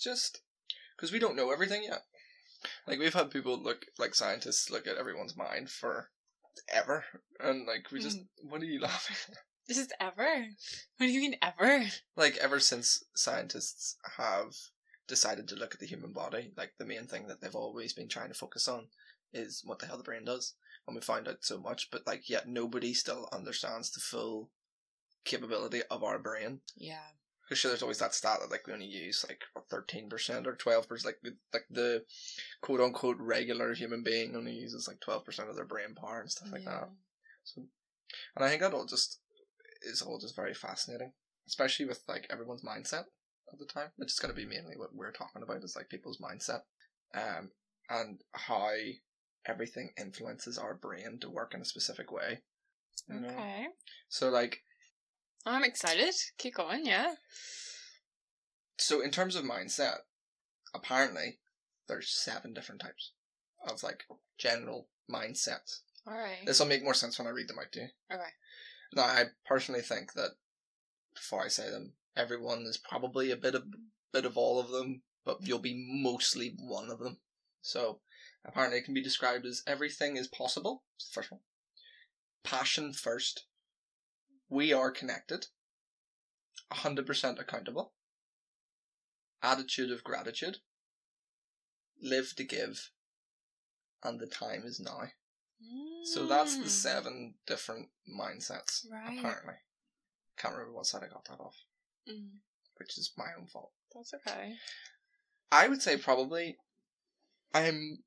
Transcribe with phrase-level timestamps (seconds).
[0.00, 0.40] it's just
[0.96, 2.04] because we don't know everything yet.
[2.86, 6.08] Like we've had people look like scientists look at everyone's mind for
[6.72, 7.04] ever,
[7.38, 8.48] and like we just hmm.
[8.48, 9.16] what are you laughing?
[9.30, 9.38] at?
[9.68, 10.46] This is ever.
[10.96, 11.84] What do you mean ever?
[12.16, 14.54] Like ever since scientists have
[15.06, 18.08] decided to look at the human body, like the main thing that they've always been
[18.08, 18.86] trying to focus on
[19.34, 20.54] is what the hell the brain does,
[20.86, 24.50] and we found out so much, but like yet nobody still understands the full
[25.24, 26.60] capability of our brain.
[26.74, 27.10] Yeah.
[27.50, 30.54] Because sure, there's always that stat that like we only use like thirteen percent or
[30.54, 32.04] twelve percent, like the- like the
[32.62, 36.30] quote unquote regular human being only uses like twelve percent of their brain power and
[36.30, 36.70] stuff like yeah.
[36.70, 36.90] that.
[37.42, 37.62] So,
[38.36, 39.18] and I think that all just
[39.82, 41.12] is all just very fascinating,
[41.48, 43.06] especially with like everyone's mindset
[43.52, 45.88] at the time, which is going to be mainly what we're talking about is like
[45.88, 46.60] people's mindset,
[47.16, 47.50] um,
[47.88, 48.70] and how
[49.44, 52.42] everything influences our brain to work in a specific way.
[53.08, 53.28] you know?
[53.28, 53.66] Okay.
[54.08, 54.62] So like
[55.46, 56.14] I'm excited.
[56.38, 57.14] Keep going, yeah.
[58.78, 59.98] So in terms of mindset,
[60.74, 61.38] apparently
[61.88, 63.12] there's seven different types
[63.66, 64.04] of like
[64.38, 65.80] general mindsets.
[66.06, 66.46] Alright.
[66.46, 67.88] This will make more sense when I read them out to you.
[68.12, 68.22] Okay.
[68.94, 70.30] Now, I personally think that
[71.14, 73.64] before I say them, everyone is probably a bit of
[74.12, 77.18] bit of all of them, but you'll be mostly one of them.
[77.62, 78.00] So
[78.44, 80.82] apparently it can be described as everything is possible.
[80.96, 81.40] It's the first one.
[82.42, 83.44] Passion first.
[84.50, 85.46] We are connected.
[86.72, 87.94] hundred percent accountable.
[89.42, 90.58] Attitude of gratitude.
[92.02, 92.90] Live to give.
[94.04, 95.08] And the time is now.
[96.04, 96.68] So that's the Mm.
[96.68, 99.18] seven different mindsets, Right.
[99.18, 99.54] apparently.
[100.36, 101.56] Can't remember what side I got that off,
[102.06, 102.40] Mm,
[102.76, 103.74] which is my own fault.
[103.92, 104.58] that's okay.
[105.52, 106.58] I would say probably
[107.52, 108.04] I'm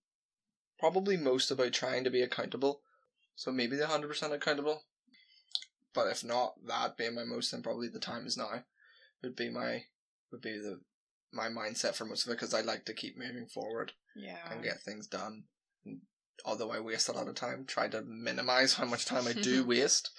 [0.79, 2.81] probably most about trying to be accountable.
[3.35, 4.88] So maybe the hundred percent accountable.
[5.94, 8.64] But if not that being my most then probably the time is now
[9.22, 9.84] would be my
[10.31, 10.81] would be the
[11.31, 14.38] my mindset for most of it because I like to keep moving forward Yeah.
[14.52, 15.44] and get things done.
[15.86, 16.02] And
[16.46, 19.64] although I waste a lot of time, try to minimize how much time I do
[19.66, 20.12] waste.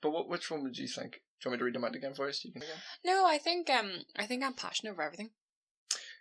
[0.00, 1.12] but what which one would you think?
[1.40, 2.44] Do you want me to read them out again for us?
[2.44, 2.76] You can again.
[3.04, 5.30] No, I think um I think I'm passionate over everything.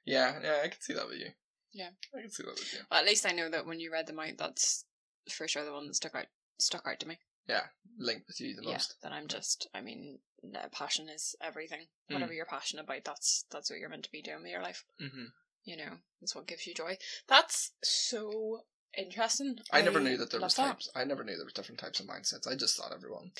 [0.05, 1.29] Yeah, yeah, I can see that with you.
[1.73, 1.89] Yeah.
[2.17, 2.79] I can see that with you.
[2.89, 4.83] Well, at least I know that when you read them out, that's
[5.29, 6.25] for sure the one that stuck out
[6.59, 7.19] stuck out to me.
[7.47, 7.63] Yeah
[7.97, 8.95] link with you the Yeah, most.
[9.01, 9.67] that I'm just.
[9.73, 10.19] I mean,
[10.71, 11.87] passion is everything.
[12.09, 12.15] Mm.
[12.15, 14.83] Whatever you're passionate about, that's that's what you're meant to be doing with your life.
[15.01, 15.25] Mm-hmm.
[15.63, 16.97] You know, that's what gives you joy.
[17.27, 18.61] That's so
[18.97, 19.59] interesting.
[19.71, 20.89] I never knew that there was types.
[20.95, 22.47] I never knew there was different types of mindsets.
[22.51, 23.31] I just thought everyone.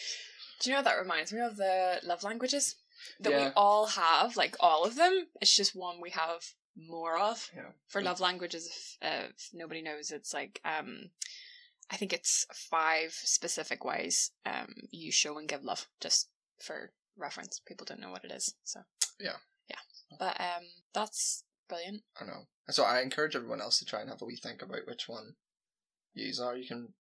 [0.60, 1.58] Do you know that reminds me of?
[1.58, 2.76] The love languages
[3.22, 5.28] that we all have, like all of them.
[5.42, 7.50] It's just one we have more of.
[7.56, 7.72] Yeah.
[7.88, 11.10] For love languages, if, uh, if nobody knows, it's like um,
[11.92, 15.88] I think it's five specific ways um you show and give love.
[16.00, 16.30] Just
[16.60, 18.56] for reference, people don't know what it is.
[18.64, 18.82] So
[19.20, 19.38] Yeah.
[19.70, 19.76] yeah.
[20.18, 20.64] But um,
[20.94, 22.04] that's brilliant.
[22.20, 22.48] I know.
[22.70, 25.36] So I encourage everyone else to try and have a wee think about which one
[26.14, 26.56] yous are.
[26.56, 26.94] You can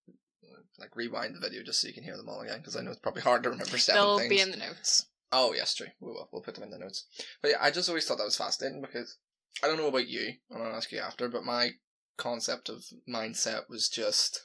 [0.78, 2.92] like rewind the video just so you can hear them all again because I know
[2.92, 4.30] it's probably hard to remember 7 They'll things.
[4.30, 5.06] be in the notes.
[5.32, 5.88] Oh yes, true.
[6.02, 6.28] We will.
[6.32, 7.06] We'll put them in the notes.
[7.42, 9.18] But yeah, I just always thought that was fascinating because
[9.64, 10.34] I don't know about you.
[10.50, 11.72] and I'll ask you after, but my
[12.18, 14.42] concept of mindset was just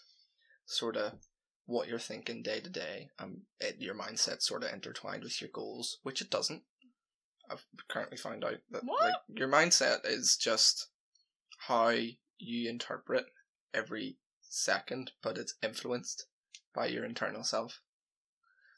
[0.67, 1.13] sort of
[1.65, 3.11] what you're thinking day to day.
[3.19, 6.63] Um, it, your mindset sort of intertwined with your goals, which it doesn't.
[7.51, 9.03] I've currently found out that What?
[9.03, 10.89] like your mindset is just
[11.59, 11.95] how
[12.39, 13.27] you interpret
[13.73, 16.27] every second, but it's influenced
[16.75, 17.81] by your internal self.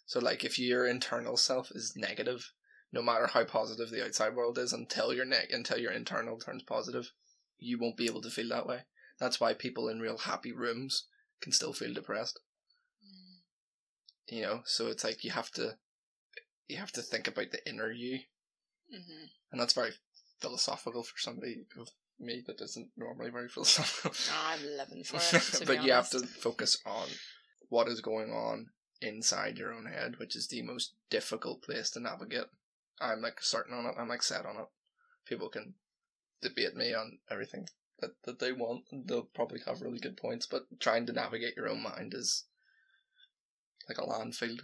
[0.06, 2.52] So like if your internal self is negative,
[2.92, 6.62] no matter how positive the outside world is, until your ne- until your internal turns
[6.62, 7.10] positive,
[7.58, 8.80] you won't be able to feel that way.
[9.18, 11.06] That's why people in real happy rooms
[11.40, 12.40] can still feel depressed.
[14.30, 15.78] You know, so it's like you have to
[16.68, 18.20] you have to think about the inner you,
[18.94, 19.24] Mm-hmm.
[19.52, 19.90] and that's very
[20.40, 21.88] philosophical for somebody of
[22.18, 24.12] me that isn't normally very philosophical.
[24.46, 25.62] I'm living for it.
[25.66, 27.08] But you have to focus on
[27.68, 28.66] what is going on
[29.00, 32.46] inside your own head, which is the most difficult place to navigate.
[33.00, 33.94] I'm like certain on it.
[33.98, 34.66] I'm like set on it.
[35.26, 35.74] People can
[36.42, 37.68] debate me on everything
[38.00, 38.84] that, that they want.
[38.92, 42.44] They'll probably have really good points, but trying to navigate your own mind is
[43.88, 44.58] like a landfill.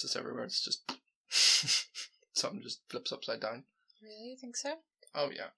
[0.00, 0.44] Just everywhere.
[0.44, 0.92] It's just
[2.34, 3.64] something just flips upside down.
[4.02, 4.74] Really, you think so?
[5.14, 5.48] Oh yeah,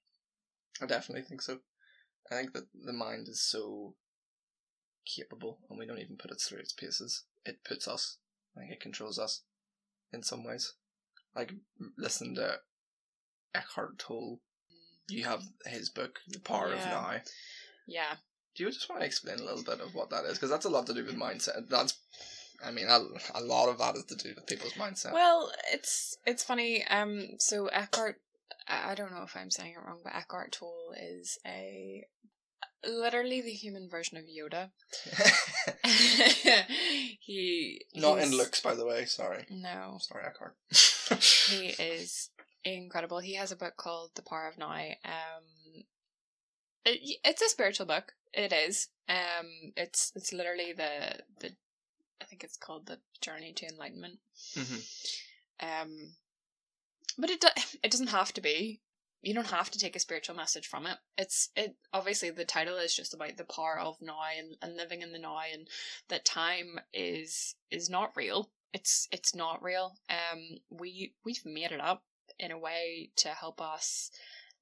[0.80, 1.58] I definitely think so.
[2.30, 3.94] I think that the mind is so
[5.04, 7.24] capable, and we don't even put it through its paces.
[7.44, 8.18] It puts us,
[8.56, 9.42] like it controls us,
[10.12, 10.74] in some ways.
[11.34, 11.52] Like
[11.96, 12.58] listen to
[13.54, 14.40] Eckhart Tolle.
[15.08, 16.90] You have his book, The Power of Yeah.
[16.90, 17.12] Now.
[17.86, 18.14] Yeah.
[18.56, 20.34] Do you just want to explain a little bit of what that is?
[20.34, 21.68] Because that's a lot to do with mindset.
[21.68, 21.94] That's
[22.64, 22.98] I mean, a,
[23.34, 25.12] a lot of that is to do with people's mindset.
[25.12, 26.84] Well, it's it's funny.
[26.88, 28.16] Um, so Eckhart,
[28.66, 32.04] I I don't know if I'm saying it wrong, but Eckhart Tolle is a
[32.86, 34.70] literally the human version of Yoda.
[37.20, 39.04] he Not in he's- looks, by the way.
[39.04, 39.44] Sorry.
[39.50, 40.56] No, Sorry, Eckhart.
[41.48, 42.30] he is
[42.64, 43.20] incredible.
[43.20, 44.72] He has a book called The Power of Now.
[44.72, 45.84] Um,
[46.84, 48.12] it, it's a spiritual book.
[48.32, 48.88] It is.
[49.08, 51.52] Um, it's it's literally the the,
[52.20, 54.18] I think it's called the Journey to Enlightenment.
[54.54, 54.84] Mhm.
[55.60, 56.14] Um,
[57.16, 57.48] but it do-
[57.82, 58.80] it doesn't have to be.
[59.20, 60.98] You don't have to take a spiritual message from it.
[61.16, 65.02] It's it obviously the title is just about the power of now and, and living
[65.02, 65.66] in the now and
[66.08, 68.50] that time is is not real.
[68.72, 69.96] It's it's not real.
[70.08, 72.04] Um, we we've made it up
[72.38, 74.10] in a way to help us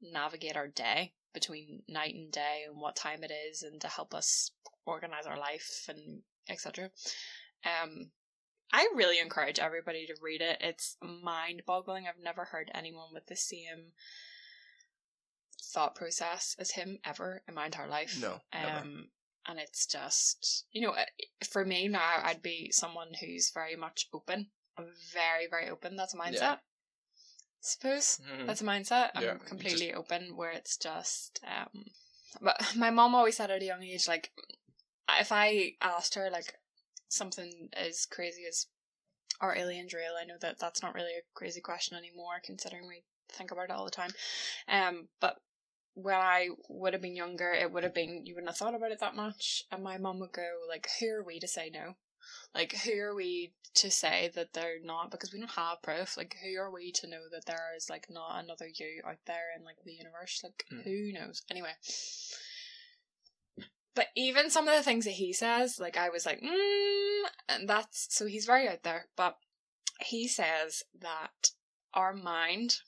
[0.00, 4.14] navigate our day between night and day and what time it is and to help
[4.14, 4.52] us
[4.86, 6.90] organize our life and etc.
[7.64, 8.10] Um,
[8.72, 10.58] I really encourage everybody to read it.
[10.60, 12.06] It's mind boggling.
[12.06, 13.92] I've never heard anyone with the same
[15.72, 18.18] thought process as him ever in my entire life.
[18.20, 18.78] No, never.
[18.78, 19.08] Um,
[19.48, 21.04] and it's just, you know, uh,
[21.48, 24.48] for me now, I'd be someone who's very much open.
[24.76, 25.96] I'm very, very open.
[25.96, 26.32] That's a mindset.
[26.40, 26.56] Yeah.
[27.66, 28.46] Suppose Mhm.
[28.46, 29.10] that's a mindset.
[29.16, 31.86] I'm Yeah, completely open where it's just um
[32.40, 34.32] but my mom always said at a young age like
[35.08, 36.60] if I asked her like
[37.08, 38.66] something as crazy as
[39.40, 40.14] are aliens real?
[40.20, 43.70] I know that that's not really a crazy question anymore considering we think about it
[43.72, 44.12] all the time.
[44.68, 45.40] Um but
[45.94, 48.92] when I would have been younger, it would have been you wouldn't have thought about
[48.92, 51.96] it that much, and my mom would go like, "Who are we to say no?
[52.54, 55.10] Like, who are we to say that they're not?
[55.10, 56.16] Because we don't have proof.
[56.16, 59.52] Like, who are we to know that there is like not another you out there
[59.56, 60.40] in like the universe?
[60.42, 60.82] Like, Mm.
[60.84, 61.42] who knows?
[61.50, 61.74] Anyway."
[63.94, 67.66] But even some of the things that he says, like I was like, mm, and
[67.68, 69.08] that's so he's very out there.
[69.16, 69.38] But
[70.00, 71.50] he says that
[71.94, 72.80] our mind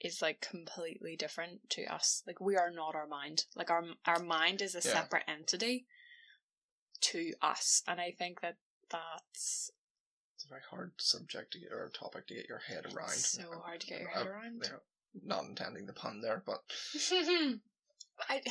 [0.00, 2.22] is like completely different to us.
[2.26, 3.46] Like we are not our mind.
[3.56, 4.92] Like our our mind is a Yeah.
[4.92, 5.86] separate entity
[7.02, 8.56] to us, and I think that
[8.90, 9.70] that's
[10.34, 13.10] It's a very hard subject to get or topic to get your head around.
[13.10, 14.62] so hard to get your head Uh, around.
[14.64, 14.80] you know,
[15.24, 16.62] not intending the pun there, but
[18.28, 18.42] I,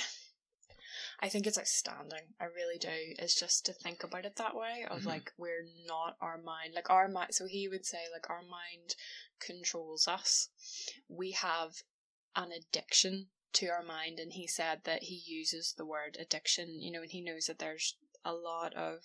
[1.21, 2.33] I think it's outstanding.
[2.39, 2.89] I really do.
[3.19, 5.05] It's just to think about it that way of Mhm.
[5.05, 6.73] like we're not our mind.
[6.73, 7.33] Like our mind.
[7.35, 8.95] So he would say like our mind
[9.39, 10.49] controls us.
[11.07, 11.83] We have
[12.35, 16.81] an addiction to our mind, and he said that he uses the word addiction.
[16.81, 18.99] You know, and he knows that there's a lot of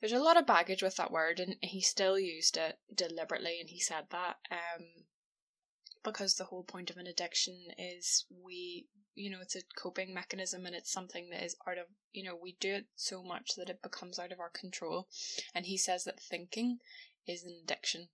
[0.00, 3.70] there's a lot of baggage with that word, and he still used it deliberately, and
[3.70, 4.36] he said that.
[4.50, 5.06] Um,
[6.04, 8.86] because the whole point of an addiction is we
[9.16, 12.38] you know it's a coping mechanism and it's something that is out of you know
[12.40, 15.08] we do it so much that it becomes out of our control
[15.52, 16.78] and he says that thinking
[17.26, 18.08] is an addiction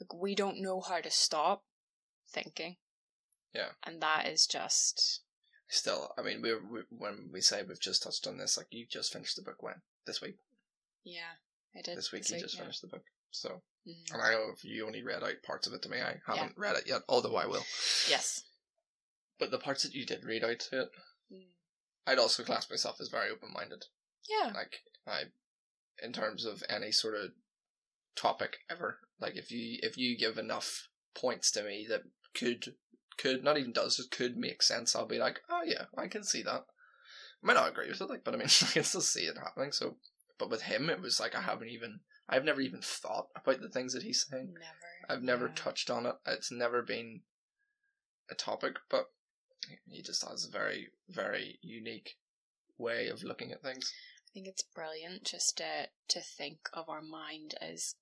[0.00, 1.62] like we don't know how to stop
[2.28, 2.76] thinking
[3.54, 3.68] Yeah.
[3.84, 5.20] and that is just
[5.72, 8.86] still, I mean, we're, we when we say we've just touched on this, like you
[8.88, 9.74] just finished the book when
[10.06, 10.36] this week.
[11.04, 11.34] yeah
[11.76, 12.60] i did This week you just yeah.
[12.62, 14.12] finished the book, so Mhm.
[14.12, 16.00] and I know if you only read out parts of it to me.
[16.00, 17.64] I haven't read it yet, although I will.
[18.08, 18.44] yes
[19.38, 20.90] But the parts that you did read out to it,
[21.32, 21.48] Mm.
[22.06, 23.86] I'd also class myself as very open minded.
[24.28, 25.32] yeah Like I,
[26.02, 27.32] in terms of any sort of
[28.14, 32.02] topic ever, like if you if you give enough points to me that
[32.34, 32.76] could
[33.16, 36.24] could not even does just could make sense, I'll be like, oh yeah, I can
[36.24, 36.64] see that.
[37.42, 39.36] I might not agree with it, like, but I mean, I can still see it
[39.36, 39.72] happening.
[39.72, 39.96] So,
[40.38, 43.68] but with him, it was like I haven't even, I've never even thought about the
[43.68, 44.54] things that he's saying.
[44.54, 45.54] never I've never yeah.
[45.54, 46.14] touched on it.
[46.26, 47.20] It's never been
[48.30, 49.10] a topic, but
[49.86, 52.16] he just has a very, very unique
[52.78, 53.92] way of looking at things.
[54.28, 57.96] I think it's brilliant just to to think of our mind as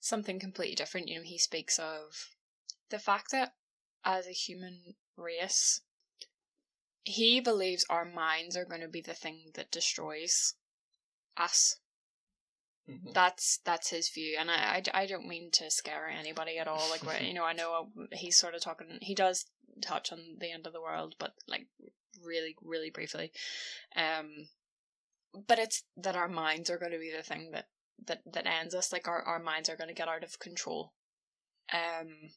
[0.00, 1.08] something completely different.
[1.08, 2.30] You know, he speaks of
[2.90, 3.54] the fact that
[4.04, 5.80] as a human race,
[7.04, 10.54] he believes our minds are going to be the thing that destroys
[11.36, 11.76] us.
[12.88, 13.12] Mhm.
[13.12, 14.54] That's that's his view, and I,
[14.94, 16.88] I, I don't mean to scare anybody at all.
[16.90, 18.98] Like you know, I know he's sort of talking.
[19.00, 19.46] He does
[19.80, 21.68] touch on the end of the world, but like
[22.22, 23.32] really, really briefly.
[23.94, 24.48] Um,
[25.46, 27.68] but it's that our minds are going to be the thing that
[28.06, 28.92] that that ends us.
[28.92, 30.92] Like our our minds are going to get out of control.
[31.72, 32.32] Um,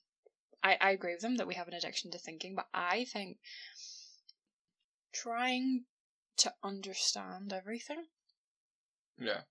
[0.63, 3.37] I I agree with them that we have an addiction to thinking, but I think
[5.11, 5.85] trying
[6.37, 8.05] to understand everything
[9.19, 9.41] Yeah.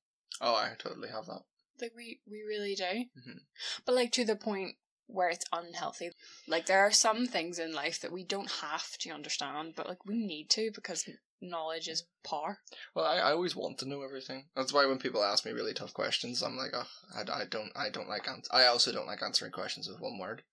[0.40, 1.42] Oh, I totally have that.
[1.80, 3.40] like we we really do Mhm.
[3.84, 4.76] but like to the point
[5.06, 6.10] where it's unhealthy.
[6.46, 10.04] Like there are some things in life that we don't have to understand, but like
[10.06, 11.08] we need to because
[11.40, 12.62] knowledge is power.
[12.94, 14.48] Well, I, I always want to know everything.
[14.56, 17.72] That's why when people ask me really tough questions, I'm like, oh, I, I don't
[17.76, 20.44] I don't like ans- I also don't like answering questions with one word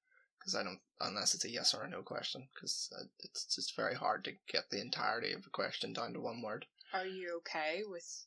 [0.49, 3.75] because I don't unless it's a yes or a no question because uh, it's just
[3.75, 6.65] very hard to get the entirety of a question down to one word.
[6.93, 8.25] Are you okay with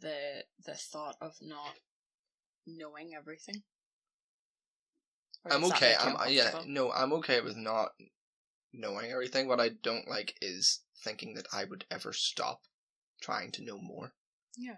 [0.00, 1.74] the the thought of not
[2.66, 3.62] knowing everything?
[5.44, 5.94] Or I'm okay.
[5.98, 6.62] I'm yeah.
[6.66, 7.90] No, I'm okay with not
[8.72, 9.46] knowing everything.
[9.46, 12.62] What I don't like is thinking that I would ever stop
[13.20, 14.12] trying to know more.
[14.56, 14.76] Yeah.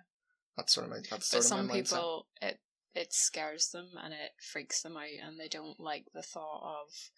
[0.57, 1.85] That's sort of my that's But sort of some my mindset.
[1.85, 2.59] people it
[2.99, 7.11] it scares them and it freaks them out and they don't like the thought of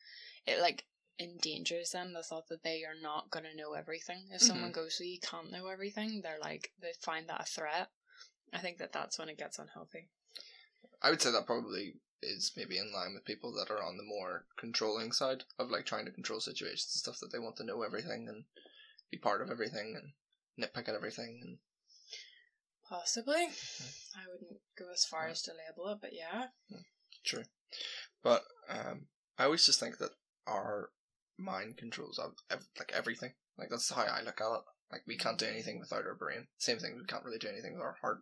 [0.47, 0.85] it like
[1.19, 4.25] endangers them the thought that they are not gonna know everything.
[4.33, 4.81] If someone mm-hmm.
[4.81, 7.89] goes, Well you can't know everything, they're like they find that a threat.
[8.53, 10.09] I think that that's when it gets unhealthy.
[11.03, 14.03] I would say that probably is maybe in line with people that are on the
[14.03, 17.65] more controlling side of like trying to control situations and stuff that they want to
[17.65, 18.45] know everything and
[19.11, 20.13] be part of everything and
[20.63, 21.59] nitpick at everything and
[22.91, 23.47] Possibly.
[23.47, 24.21] Hmm.
[24.21, 25.31] I wouldn't go as far hmm.
[25.31, 26.49] as to label it, but yeah.
[26.69, 26.83] Hmm.
[27.25, 27.45] True.
[28.23, 29.07] But um,
[29.39, 30.11] I always just think that
[30.47, 30.91] our
[31.39, 33.33] mind controls of ev- like everything.
[33.57, 34.63] Like that's how I look at it.
[34.91, 35.55] Like we can't do mm-hmm.
[35.55, 36.49] anything without our brain.
[36.59, 36.97] Same thing.
[36.97, 38.19] We can't really do anything with our heart.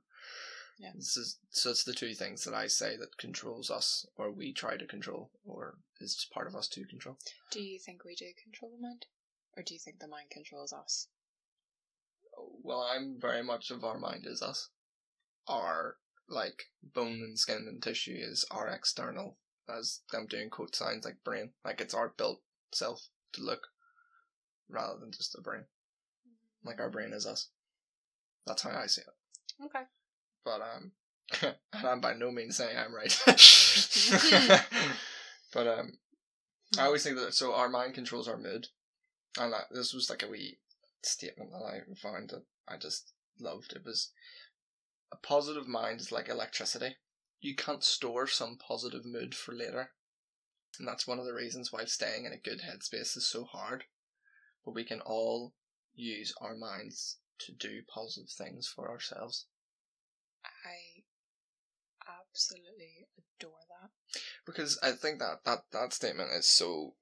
[0.79, 0.91] Yeah.
[0.95, 4.53] This is so it's the two things that I say that controls us, or we
[4.53, 7.17] try to control, or is part of us to control.
[7.51, 9.07] Do you think we do control the mind?
[9.57, 11.09] Or do you think the mind controls us?
[12.62, 14.68] Well, I'm very much of our mind is us.
[15.47, 15.97] Our
[16.28, 16.64] like
[16.95, 21.50] bone and skin and tissue is our external, as them doing quote signs like brain.
[21.64, 22.42] Like it's our built
[22.73, 23.68] self to look,
[24.68, 25.64] rather than just a brain.
[26.64, 27.49] Like our brain is us.
[28.47, 29.64] That's how I see it.
[29.64, 29.85] Okay.
[30.45, 30.92] But um,
[31.73, 33.18] and I'm by no means saying I'm right.
[35.52, 35.92] but um,
[36.78, 38.68] I always think that so our mind controls our mood,
[39.38, 40.59] and that, this was like a wee
[41.02, 43.73] statement that I found that I just loved.
[43.73, 44.12] It was
[45.12, 46.97] a positive mind is like electricity.
[47.40, 49.93] You can't store some positive mood for later,
[50.78, 53.85] and that's one of the reasons why staying in a good headspace is so hard.
[54.64, 55.55] But we can all
[55.95, 59.47] use our minds to do positive things for ourselves.
[60.45, 61.05] I
[62.07, 63.90] absolutely adore that.
[64.45, 66.95] Because I think that that, that statement is so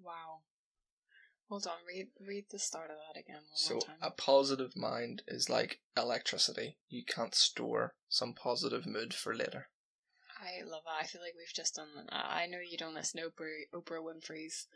[0.00, 0.42] Wow.
[1.48, 3.96] Hold on, read read the start of that again one So more time.
[4.00, 6.78] a positive mind is like electricity.
[6.88, 9.68] You can't store some positive mood for later.
[10.40, 11.02] I love that.
[11.04, 11.88] I feel like we've just done.
[12.10, 14.66] I know you don't listen to Oprah, Oprah Winfrey's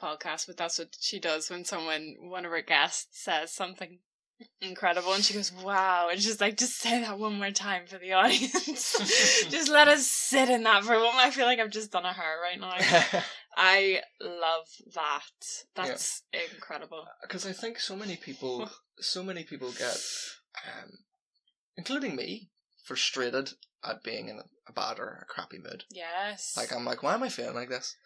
[0.00, 4.00] podcast, but that's what she does when someone, one of her guests, says something
[4.60, 7.98] incredible, and she goes, "Wow!" and she's like, "Just say that one more time for
[7.98, 8.98] the audience.
[9.48, 12.04] just let us sit in that for a moment." I feel like I've just done
[12.04, 13.22] a her right now.
[13.56, 15.64] I love that.
[15.74, 17.06] That's incredible.
[17.22, 18.68] Because I think so many people,
[19.00, 19.98] so many people get,
[20.66, 20.98] um,
[21.76, 22.50] including me,
[22.84, 23.52] frustrated
[23.84, 25.84] at being in a bad or a crappy mood.
[25.90, 26.54] Yes.
[26.56, 27.96] Like I'm like, why am I feeling like this?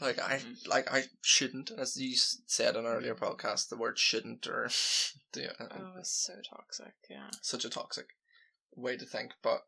[0.00, 0.66] Like I Mhm.
[0.68, 4.70] like I shouldn't, as you said in an earlier podcast, the word shouldn't or
[5.36, 6.94] yeah, Oh, it's so toxic.
[7.10, 7.30] Yeah.
[7.40, 8.06] such a toxic
[8.74, 9.32] way to think.
[9.42, 9.66] But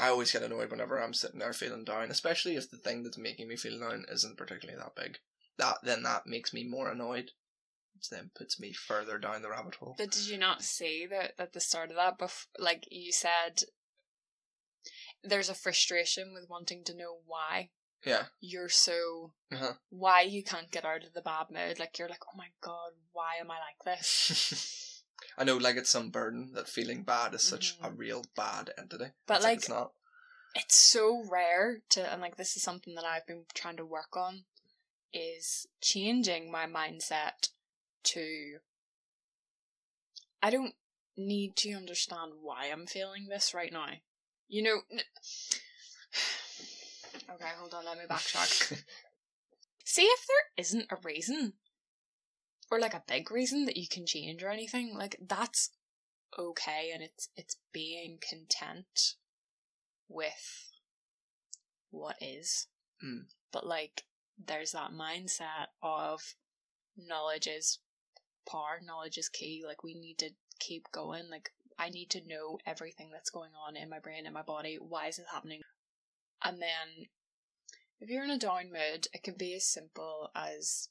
[0.00, 3.18] I always get annoyed whenever I'm sitting there feeling down, especially if the thing that's
[3.18, 5.18] making me feel down isn't particularly that big.
[5.58, 7.30] That then that makes me more annoyed,
[7.94, 9.94] which then puts me further down the rabbit hole.
[9.96, 12.18] But did you not see that at the start of that?
[12.18, 13.62] Bef- like you said,
[15.22, 17.70] there's a frustration with wanting to know why
[18.04, 19.74] Yeah, you're so uh-huh.
[19.90, 21.78] why you can't get out of the bad mood.
[21.78, 24.90] Like you're like, oh my god, why am I like this?
[25.38, 27.98] I know, like it's some burden that feeling bad is such a Mhm.
[27.98, 29.12] real bad entity.
[29.26, 29.92] But, It's like- it's not.
[30.54, 34.16] it's so rare to, and like this is something that I've been trying to work
[34.16, 34.44] on,
[35.12, 37.50] is changing my mindset
[38.04, 38.60] to.
[40.42, 40.74] I don't
[41.16, 43.88] need to understand why I'm feeling this right now.
[44.48, 44.82] You know.
[44.90, 45.02] n-
[47.30, 48.84] Okay, hold on, let me backtrack.
[49.84, 51.54] See if there isn't a reason
[52.70, 55.70] or like a big reason that you can change or anything, like that's
[56.38, 59.14] okay and it's it's being content
[60.08, 60.72] with
[61.90, 62.66] what is.
[63.04, 63.26] Mm.
[63.52, 64.04] But like
[64.38, 66.20] there's that mindset of
[66.96, 67.78] knowledge is
[68.50, 72.58] power, knowledge is key, like we need to keep going, like I need to know
[72.66, 75.60] everything that's going on in my brain, in my body, why is it happening?
[76.44, 77.06] And then
[78.00, 80.88] if you're in a down mood, it can be as simple as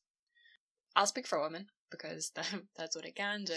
[0.96, 3.56] I'll speak for women because that, that's what it can do.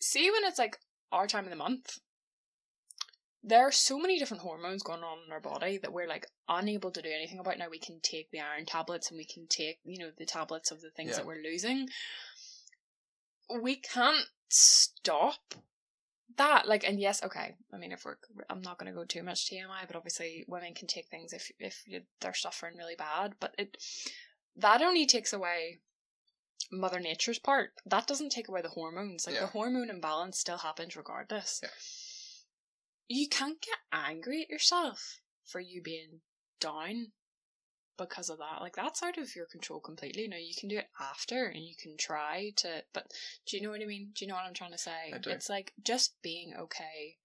[0.00, 0.78] See when it's like
[1.12, 1.98] our time of the month
[3.46, 6.90] there are so many different hormones going on in our body that we're like unable
[6.90, 7.58] to do anything about.
[7.58, 10.70] Now we can take the iron tablets and we can take, you know, the tablets
[10.70, 11.16] of the things Yeah.
[11.18, 11.88] that we're losing.
[13.60, 15.54] We can't stop
[16.36, 16.66] that.
[16.66, 17.56] Like, and yes, okay.
[17.72, 18.16] I mean, if we're,
[18.48, 21.50] I'm not going to go too much TMI, but obviously women can take things if
[21.58, 21.84] if
[22.22, 23.34] they're suffering really bad.
[23.40, 23.76] But it
[24.56, 25.80] that only takes away
[26.70, 27.72] Mother Nature's part.
[27.84, 29.26] That doesn't take away the hormones.
[29.26, 29.42] Like Yeah.
[29.42, 31.60] the hormone imbalance still happens regardless.
[31.62, 31.70] Yeah.
[33.08, 36.20] You can't get angry at yourself for you being
[36.60, 37.12] down
[37.96, 38.60] because of that.
[38.60, 40.26] Like that's out of your control completely.
[40.26, 43.12] Now you can do it after and you can try to but
[43.46, 44.10] do you know what I mean?
[44.14, 45.12] Do you know what I'm trying to say?
[45.12, 45.30] I do.
[45.30, 47.18] It's like just being okay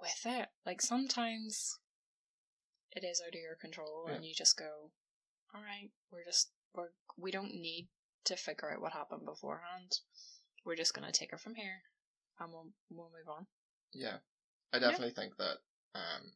[0.00, 0.48] with it.
[0.66, 1.78] Like sometimes
[2.92, 4.90] it is out of your control and you just go,
[5.54, 7.88] Alright, we're just we're we don't need
[8.24, 9.98] to figure out what happened beforehand.
[10.64, 11.82] We're just gonna take it from here
[12.40, 13.46] and we'll we'll move on.
[13.92, 14.18] Yeah,
[14.72, 15.58] I definitely think that,
[15.94, 16.32] um,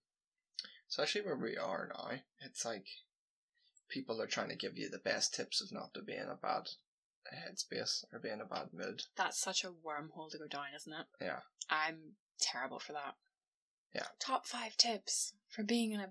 [0.89, 2.87] especially where we are now, it's like
[3.89, 6.37] people are trying to give you the best tips of not to be in a
[6.41, 6.69] bad
[7.35, 9.03] headspace or be in a bad mood.
[9.17, 11.07] That's such a wormhole to go down, isn't it?
[11.21, 11.41] Yeah.
[11.71, 13.17] I'm terrible for that.
[13.95, 14.07] Yeah.
[14.19, 16.11] Top five tips for being in a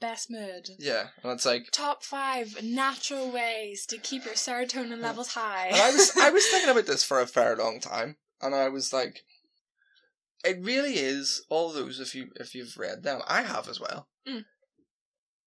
[0.00, 0.70] best mood.
[0.78, 5.68] Yeah, and it's like, Top five natural ways to keep your serotonin levels high.
[5.68, 8.68] and I was I was thinking about this for a fair long time, and I
[8.68, 9.22] was like,
[10.44, 14.08] it really is all those if you if you've read them, I have as well.
[14.28, 14.44] Mm.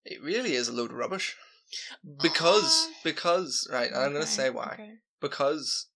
[0.03, 1.36] It really is a load of rubbish.
[2.22, 2.93] Because Ah.
[3.03, 4.72] because right, and I'm gonna say why.
[4.74, 4.91] okay.
[5.22, 5.88] because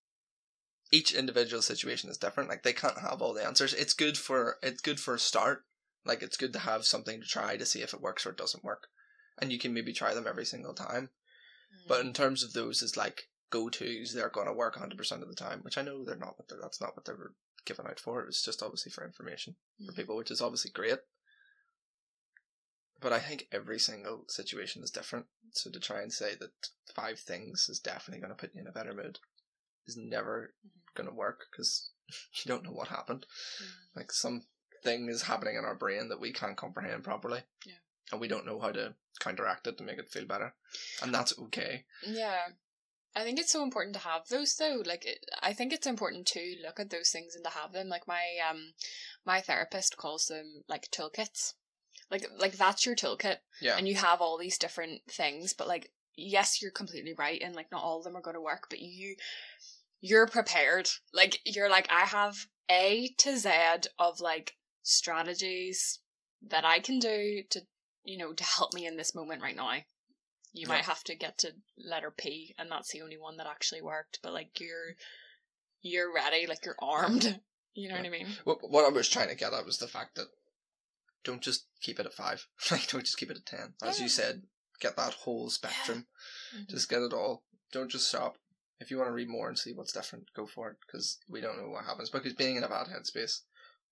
[0.92, 4.58] each individual situation is different like they can't have all the answers it's good for
[4.62, 5.64] it's good for a start
[6.06, 8.38] like it's good to have something to try to see if it works or it
[8.38, 8.88] doesn't work
[9.40, 11.10] and you can maybe try them every single time
[11.88, 12.08] but Mm.
[12.08, 15.60] in terms of those as like go-to's they're going to work 100% of the time
[15.64, 17.34] which i know they're not but they're, that's not what they were
[17.66, 19.96] given out for it was just obviously for information for Mhm.
[19.96, 21.00] people which is obviously great
[23.00, 26.52] but i think every single situation is different so to try and say that
[26.96, 29.20] five things is definitely going to put you in a better mood
[29.88, 30.96] is never Mhm.
[30.96, 33.26] going to work because you don't know what happened
[33.62, 33.96] Mm.
[33.96, 34.12] like
[34.86, 37.74] something is happening in our brain that we can't comprehend properly Yeah.
[38.12, 40.54] and we don't know how to counteract it to make it feel better
[41.02, 42.40] and that's okay Yeah.
[43.18, 44.84] I think it's so important to have those though.
[44.86, 47.88] Like it, I think it's important to look at those things and to have them.
[47.88, 48.74] Like my um
[49.26, 51.54] my therapist calls them like toolkits.
[52.12, 55.94] Like like that's your toolkit yeah and you have all these different things, but like
[56.18, 58.80] yes, you're completely right and like not all of them are going to work, but
[58.82, 59.16] you
[60.02, 60.90] you're prepared.
[61.14, 62.36] Like you're like I have
[62.70, 63.50] A to Z
[63.98, 66.00] of like strategies
[66.48, 67.62] that I can do to
[68.04, 69.72] you know to help me in this moment right now.
[70.54, 70.68] You Yeah.
[70.70, 74.20] might have to get to letter P and that's the only one that actually worked,
[74.24, 74.96] but like you're
[75.82, 77.40] you're ready, like you're armed.
[77.78, 78.28] You know what I mean?
[78.46, 80.28] what, what i was trying to get at was the fact that
[81.26, 84.08] don't just keep it at five like don't just keep it at ten as you
[84.08, 84.44] said
[84.80, 86.08] get that whole spectrum
[86.56, 86.70] Mhm.
[86.70, 87.44] just get it all
[87.74, 88.38] don't just stop
[88.80, 91.42] if you want to read more and see what's different go for it because we
[91.42, 93.42] don't know what happens because being in a bad headspace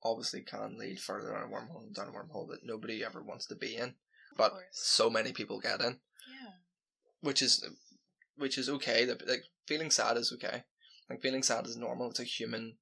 [0.04, 3.56] obviously can lead further down a wormhole down a wormhole that nobody ever wants to
[3.56, 3.96] be in
[4.38, 4.66] but course.
[4.72, 6.00] so many people get in.
[6.42, 6.52] Yeah.
[7.22, 7.66] which is
[8.36, 9.06] which is okay.
[9.06, 10.64] That like feeling sad is okay.
[11.10, 12.10] Like feeling sad is normal.
[12.10, 12.78] It's a human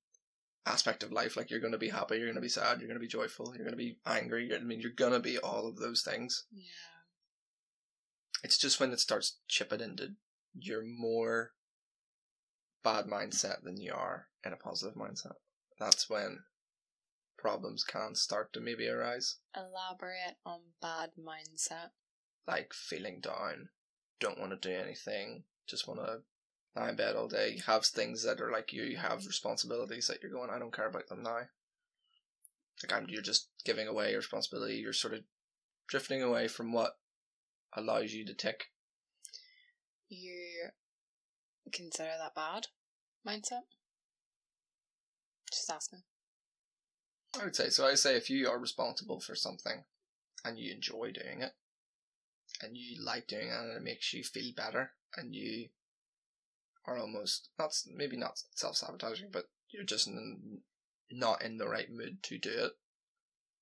[0.66, 1.36] aspect of life.
[1.36, 3.08] Like you're going to be happy you're going to be sad you're going to be
[3.08, 4.48] joyful you're going to be angry.
[4.48, 6.46] You're, i mean you're going to be all of those things.
[6.52, 6.64] Yeah.
[8.44, 10.10] it's just when it starts chipping into
[10.54, 11.52] your more
[12.84, 15.36] bad mindset than you are in a positive mindset.
[15.80, 16.40] That's when
[17.42, 21.90] problems can start to maybe arise Elaborate on bad mindset.
[22.48, 23.70] like feeling down,
[24.20, 26.20] don't want to do anything, just want to
[26.76, 29.28] lie in bed all day, have things that are like you, you have mm-hmm.
[29.28, 31.40] responsibilities that you're going, I don't care about them now.
[32.84, 34.76] Like I'm, you're just giving away your responsibility.
[34.76, 35.22] You're sort of
[35.88, 36.98] drifting away from what
[37.74, 38.66] allows you to tick.
[40.10, 40.70] You
[41.72, 42.68] consider that bad
[43.28, 43.64] mindset?
[45.52, 46.04] Just asking.
[47.40, 47.86] I would say so.
[47.86, 49.84] I say if you are responsible for something
[50.44, 51.54] and you enjoy doing it
[52.62, 55.70] and you like doing it and it makes you feel better and you
[56.86, 60.10] are almost not maybe not self sabotaging, but you're just
[61.12, 62.72] not in the right mood to do it.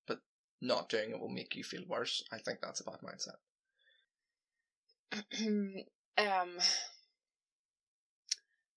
[0.06, 0.20] But
[0.60, 2.24] not doing it will make you feel worse.
[2.32, 3.36] I think that's a bad mindset.
[6.18, 6.58] um,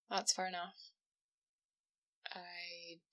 [0.10, 0.76] that's fair enough.
[2.32, 2.40] I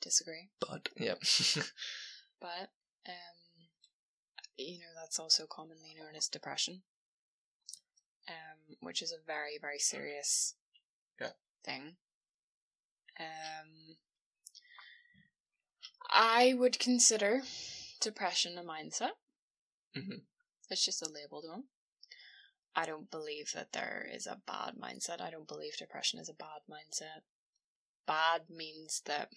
[0.00, 1.14] disagree, But yeah,
[2.40, 2.70] but
[3.06, 3.68] um,
[4.56, 6.82] you know that's also commonly known as depression,
[8.28, 10.54] um, which is a very very serious
[11.20, 11.32] Yeah.
[11.64, 11.96] thing.
[13.18, 13.96] Um,
[16.10, 17.42] I would consider
[18.00, 19.12] depression a mindset.
[19.96, 20.22] Mhm.
[20.68, 21.64] It's just a label to them.
[22.74, 25.20] I don't believe that there is a bad mindset.
[25.20, 27.22] I don't believe depression is a bad mindset.
[28.06, 29.32] Bad means that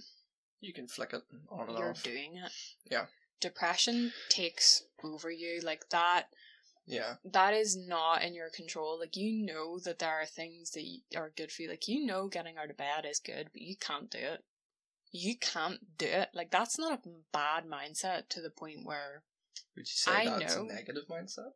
[0.63, 2.03] You can flick it on and you're off.
[2.03, 2.51] doing it.
[2.89, 3.05] Yeah.
[3.41, 6.27] Depression takes over you like that.
[6.85, 7.15] Yeah.
[7.25, 8.97] That is not in your control.
[8.97, 10.85] Like you know that there are things that
[11.17, 11.69] are good for you.
[11.69, 14.43] Like you know getting out of bed is good, but you can't do it.
[15.11, 16.29] You can't do it.
[16.33, 19.23] Like that's not a bad mindset to the point where
[19.75, 20.63] Would you say I that's know.
[20.63, 21.51] a negative mindset?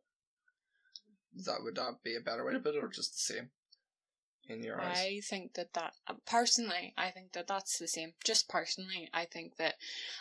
[1.44, 3.50] That would that be a better way to put it, or just the same
[4.50, 4.96] in your eyes?
[4.98, 5.94] I think that that
[6.26, 8.14] personally, I think that that's the same.
[8.24, 9.74] Just personally, I think that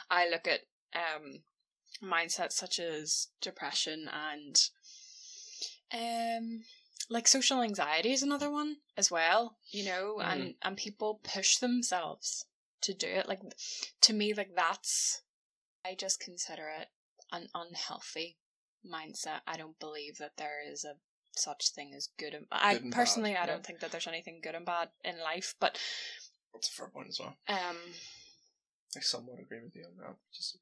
[0.09, 0.61] I look at
[0.93, 1.41] um
[2.01, 4.69] mindsets such as depression and
[5.93, 6.63] um
[7.09, 9.57] like social anxiety is another one as well.
[9.71, 12.45] You know, and and people push themselves
[12.81, 13.27] to do it.
[13.27, 13.41] Like
[14.01, 15.21] to me, like that's
[15.85, 16.87] I just consider it
[17.31, 18.37] an unhealthy
[18.85, 19.41] mindset.
[19.47, 20.95] I don't believe that there is a
[21.37, 23.45] such thing as good and I Good and bad, personally I yeah.
[23.45, 25.79] don't think that there's anything good and bad in life, but
[26.53, 27.35] That's a fair point as well.
[27.47, 27.77] um
[28.95, 30.15] I somewhat agree with you on that.
[30.33, 30.57] Just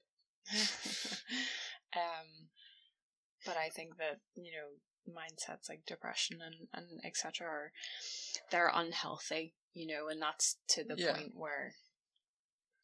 [1.95, 2.49] um
[3.45, 7.71] but I think that, you know, mindsets like depression and, and etc are
[8.51, 11.13] they're unhealthy, you know, and that's to the Yeah.
[11.13, 11.73] point where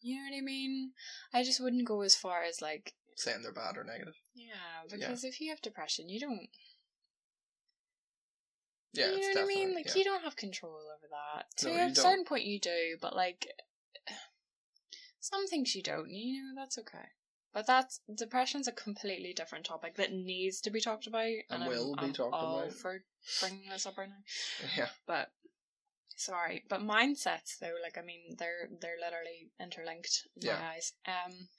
[0.03, 0.91] you know what I mean?
[1.33, 4.15] I just wouldn't go as far as like saying they're bad or negative.
[4.33, 6.49] yeah, because if you have depression, you don't
[8.93, 9.73] Yeah, you it's know what I mean?
[9.75, 9.93] Like yeah.
[9.95, 11.45] you don't have control over that.
[11.57, 11.95] To No, a don't.
[11.95, 13.47] certain point, you do, but like
[15.19, 16.09] some things you don't.
[16.09, 17.09] You know, that's okay.
[17.53, 21.67] But that's depression's a completely different topic that needs to be talked about, and, And
[21.67, 22.71] will I'm, be I'm talked about.
[22.73, 23.03] for
[23.41, 24.67] bringing this up right now.
[24.77, 24.89] yeah.
[25.05, 25.31] But
[26.15, 30.59] sorry, but mindsets though, like I mean, they're they're literally interlinked in Yeah.
[30.59, 30.93] my eyes.
[31.05, 31.49] Um,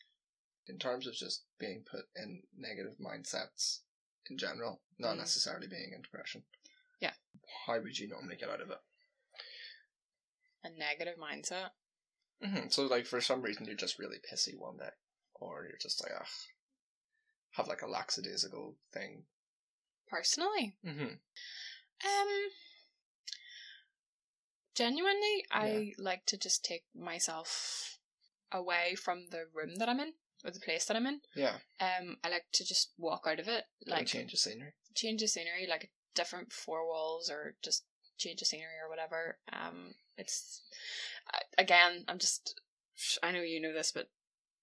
[0.67, 3.81] In terms of just being put in negative mindsets
[4.31, 5.19] in general, not Mm.
[5.19, 6.43] necessarily being in depression.
[7.03, 7.13] Yeah.
[7.67, 8.79] How would you normally get out of it?
[10.65, 11.71] a negative mindset.
[12.41, 14.91] hmm So, like, for some reason, you're just really pissy one day,
[15.35, 16.25] or you're just like, ah,
[17.57, 19.25] have like a lackadaisical thing.
[20.09, 21.03] Personally, Mm-hmm.
[22.05, 22.51] Um,
[24.75, 27.99] genuinely, I like to just take myself
[28.53, 30.13] away from the room that I'm in
[30.45, 31.21] or the place that I'm in.
[31.35, 31.55] Yeah.
[31.81, 34.75] Um, I like to just walk out of it, Like like change the scenery.
[34.95, 37.85] change the scenery, like different four walls or just
[38.19, 39.39] change the scenery or whatever.
[39.53, 40.63] Um, it's
[41.59, 42.61] again, I'm just
[43.23, 44.11] I know you know this, but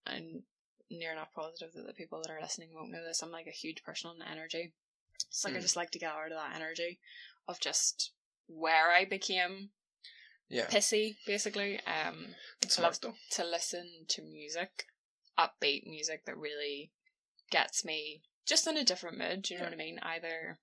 [0.05, 0.43] I'm
[0.89, 3.21] near enough positive that the people that are listening won't know this.
[3.21, 4.73] I'm like a huge person on energy.
[5.27, 5.61] It's like I Mm.
[5.61, 6.99] just like to get out of that energy
[7.47, 8.11] of just
[8.47, 9.71] where I became
[10.47, 10.67] Yeah.
[10.67, 11.79] pissy, basically.
[11.81, 14.87] Um, It's I love to listen to music,
[15.37, 16.91] upbeat music that really
[17.51, 19.43] gets me just in a different mood.
[19.43, 19.69] Do you know Yeah.
[19.69, 19.99] what I mean?
[19.99, 20.59] Either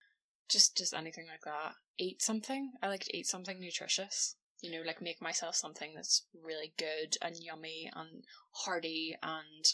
[0.49, 1.75] just just anything like that.
[1.99, 2.73] Eat something.
[2.83, 4.37] I like to eat something nutritious.
[4.63, 9.67] You know, like make myself something that's really good and yummy and hearty and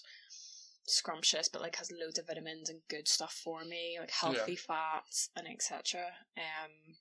[0.87, 5.31] scrumptious, but like has loads of vitamins and good stuff for me, like healthy fats
[5.37, 6.01] and etc.
[6.37, 6.97] Um,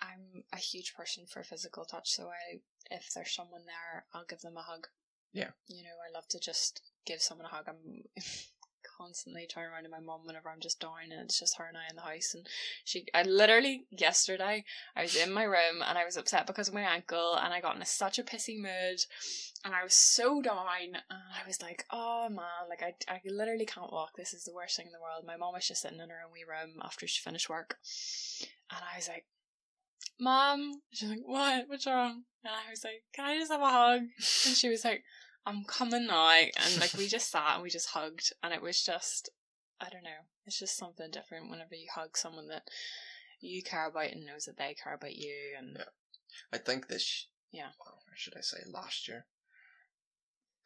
[0.00, 4.40] I'm a huge person for physical touch, so I if there's someone there, I'll give
[4.40, 4.88] them a hug.
[5.32, 5.50] Yeah.
[5.66, 7.64] You know, I love to just give someone a hug.
[7.68, 8.04] I'm
[8.96, 11.76] constantly turning around to my mum whenever I'm just down and it's just her and
[11.76, 12.46] I in the house and
[12.84, 14.64] she I literally yesterday
[14.96, 17.60] I was in my room and I was upset because of my ankle and I
[17.60, 19.04] got in such a pissy mood
[19.64, 23.66] and I was so down and I was like, oh man, like I, I literally
[23.66, 24.16] can't walk.
[24.16, 25.24] This is the worst thing in the world.
[25.26, 27.76] My mom was just sitting in her own wee room after she finished work
[28.70, 29.26] and I was like,
[30.20, 31.68] Mom, she's like, what?
[31.68, 32.22] What's wrong?
[32.44, 34.02] And I was like, can I just have a hug?
[34.46, 35.02] And she was like,
[35.46, 36.28] I'm coming now.
[36.30, 39.28] And like we just sat and we just hugged, and it was just,
[39.80, 42.62] I don't know, it's just something different whenever you hug someone that
[43.40, 45.54] you care about and knows that they care about you.
[45.58, 45.84] And Yeah.
[46.52, 47.26] I think this.
[47.52, 47.70] Yeah.
[47.80, 49.26] Or should I say last year?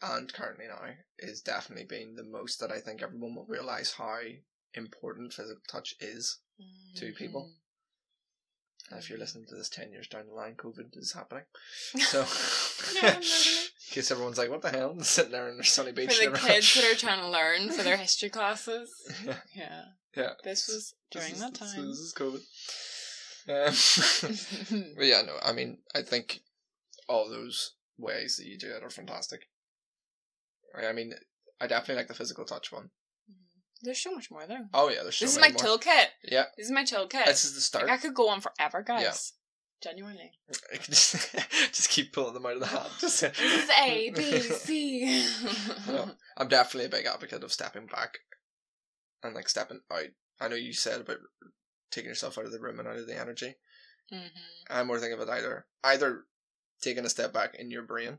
[0.01, 4.21] And currently now is definitely being the most that I think everyone will realize how
[4.75, 6.38] important physical touch is.
[6.97, 7.53] to people.
[7.53, 8.91] Mhm.
[8.91, 11.45] And if you're listening to this ten years down the line, COVID is happening.
[12.01, 12.23] So,
[12.95, 15.92] No, I'm not in case everyone's like, "What the hell?" sitting there in their sunny
[15.92, 16.14] beach.
[16.14, 18.90] for the kids that are trying to learn for their history classes.
[19.24, 19.83] yeah, Yeah,
[20.16, 20.31] yeah.
[20.44, 21.88] this was during This that is- this time.
[21.88, 22.42] This is COVID.
[23.51, 26.40] Um, But yeah, no, I mean, I think
[27.09, 29.48] all those ways that you do it are fantastic.
[30.77, 31.14] I mean,
[31.61, 32.90] I definitely like the physical touch one.
[33.81, 34.66] There's so much more though.
[34.74, 35.79] Oh yeah, there's so much this is my more.
[35.79, 36.07] toolkit.
[36.24, 37.24] Yeah, This is my toolkit.
[37.27, 37.87] this is the start.
[37.87, 39.33] Like I could go on forever, guys.
[39.83, 40.33] Genuinely.
[40.73, 41.33] I can just,
[41.69, 42.91] just keep pulling them out of the hat.
[43.01, 45.25] Just, This is A, B, C.
[45.87, 48.19] No, I'm definitely a big advocate of stepping back
[49.23, 50.07] and like stepping out.
[50.41, 51.19] I know you said about
[51.93, 53.55] taking yourself out of the room and out of the energy.
[54.12, 54.27] Mm-hmm.
[54.71, 56.25] I'm more thinking about either either
[56.81, 58.19] taking a step back in your brain,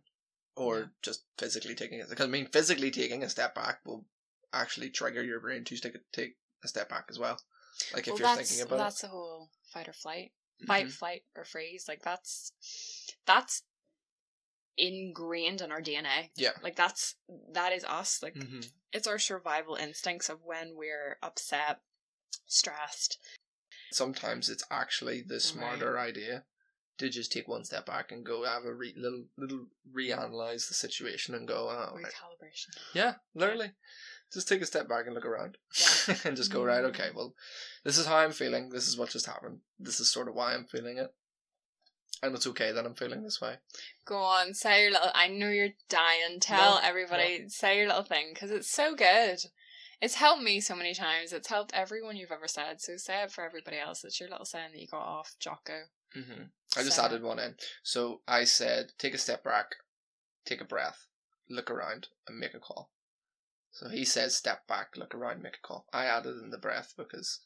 [0.56, 0.86] or Yeah.
[1.02, 2.10] just physically taking it.
[2.10, 4.06] Because I mean, physically taking a step back will
[4.54, 7.38] actually trigger your brain to take a, take a step back as well.
[7.93, 10.32] Like if well, you're thinking about that's the whole fight or flight, it.
[10.65, 10.91] Fight, Mhm.
[10.91, 11.88] flight, or freeze.
[11.88, 12.52] Like that's
[13.26, 13.63] that's
[14.78, 16.32] ingrained in our DNA.
[16.36, 16.54] Yeah.
[16.62, 17.15] Like that's
[17.54, 18.24] that is us.
[18.24, 18.72] Like Mhm.
[18.93, 21.82] it's our survival instincts of when we're upset,
[22.45, 23.19] stressed.
[23.91, 26.45] Sometimes it's actually the smarter idea
[26.99, 30.73] to just take one step back and go have a re- little little reanalyze the
[30.73, 32.05] situation and go, oh, right.
[32.05, 32.67] Recalibration.
[32.93, 33.71] yeah, literally,
[34.31, 35.57] just take a step back and look around
[36.07, 36.15] Yeah.
[36.25, 36.77] and just go right.
[36.83, 36.88] Mm-hmm.
[37.01, 37.33] Okay, well,
[37.83, 38.69] this is how I'm feeling.
[38.69, 39.59] This is what just happened.
[39.79, 41.13] This is sort of why I'm feeling it,
[42.21, 43.55] and it's okay that I'm feeling this way.
[44.05, 45.09] Go on, say your little.
[45.15, 46.39] I know you're dying.
[46.39, 47.47] Tell No, everybody.
[47.49, 49.39] Say your little thing because it's so good.
[50.01, 51.33] It's helped me so many times.
[51.33, 52.79] It's helped everyone you've ever said.
[52.79, 54.05] So say it for everybody else.
[54.05, 55.88] It's your little saying that you got off Jocko.
[56.13, 56.43] Hmm
[56.78, 57.56] I just So- added one in.
[57.84, 59.76] So I said, take a step back,
[60.45, 61.08] take a breath,
[61.50, 62.91] look around, and make a call.
[63.72, 65.86] So he says, step back, look around, make a call.
[65.93, 67.41] I added in the breath because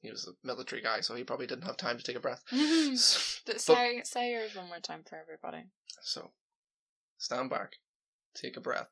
[0.00, 2.42] he was a military guy, so he probably didn't have time to take a breath.
[2.96, 5.64] So, But but- say say yours one more time for everybody.
[6.00, 6.32] so
[7.18, 7.76] stand back,
[8.34, 8.88] take a breath,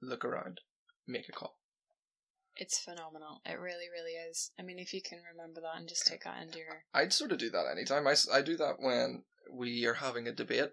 [0.00, 0.60] look around,
[1.06, 1.56] make a call.
[2.56, 3.40] It's phenomenal.
[3.46, 4.50] It really, really is.
[4.58, 7.32] I mean, if you can remember that and just take that into your I'd sort
[7.32, 8.06] of do that anytime.
[8.06, 10.70] I do that when we are having a debate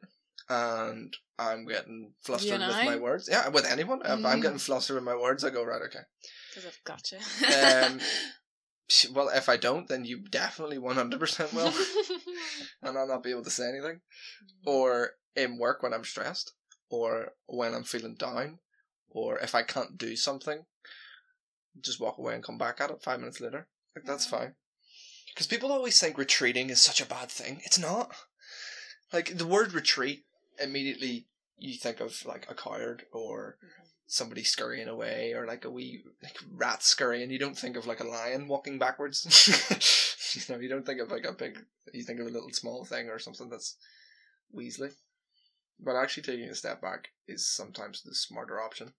[0.50, 2.86] and I'm getting flustered with I?
[2.86, 3.30] my words.
[3.32, 4.02] Yeah, with anyone.
[4.04, 4.42] If I'm Mm.
[4.42, 6.00] getting flustered with my words, I go, right, okay.
[6.50, 7.20] because I've got you.
[7.56, 8.02] Um,
[9.14, 11.72] Well, if I don't, then you definitely 100% will.
[12.82, 14.02] and I'll not be able to say anything.
[14.66, 16.54] Or in work when I'm stressed,
[16.90, 18.60] or when I'm feeling down,
[19.10, 20.66] or if I can't do something,
[21.82, 23.68] just walk away and come back at it five minutes later.
[23.96, 24.56] Like, that's fine.
[25.34, 27.62] Because people always think retreating is such a bad thing.
[27.64, 28.12] It's not.
[29.14, 30.26] Like, the word retreat,
[30.62, 31.28] immediately
[31.58, 33.86] you think of like a coward or Mhm.
[34.08, 37.30] somebody scurrying away or like a wee like rat scurrying.
[37.32, 39.26] You don't think of like a lion walking backwards.
[40.36, 41.66] you know, you don't think of like a big.
[41.94, 43.76] You think of a little small thing or something that's
[44.56, 44.94] weaselly.
[45.80, 48.94] But actually, taking a step back is sometimes the smarter option.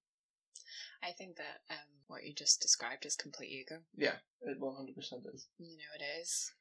[1.02, 1.76] I think that um,
[2.08, 3.80] what you just described is complete ego.
[3.96, 5.46] Yeah, it one hundred percent is.
[5.58, 6.52] You know, it is.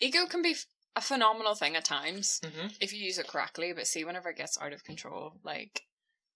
[0.00, 0.66] Ego can be f-
[0.96, 2.68] a phenomenal thing at times Mm-hmm.
[2.80, 5.82] if you use it correctly, but see, whenever it gets out of control, like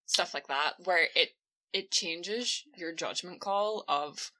[0.06, 1.30] stuff like that, where it
[1.72, 4.30] it changes your judgment call of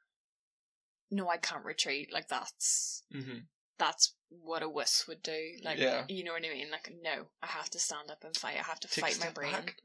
[1.10, 2.12] no, I can't retreat.
[2.12, 3.38] Like that's Mm-hmm.
[3.78, 5.52] that's what a wuss would do.
[5.64, 6.04] Like Yeah.
[6.08, 6.70] you know what I mean?
[6.70, 8.56] Like no, I have to stand up and fight.
[8.58, 9.52] I have to Take fight my brain.
[9.52, 9.76] back.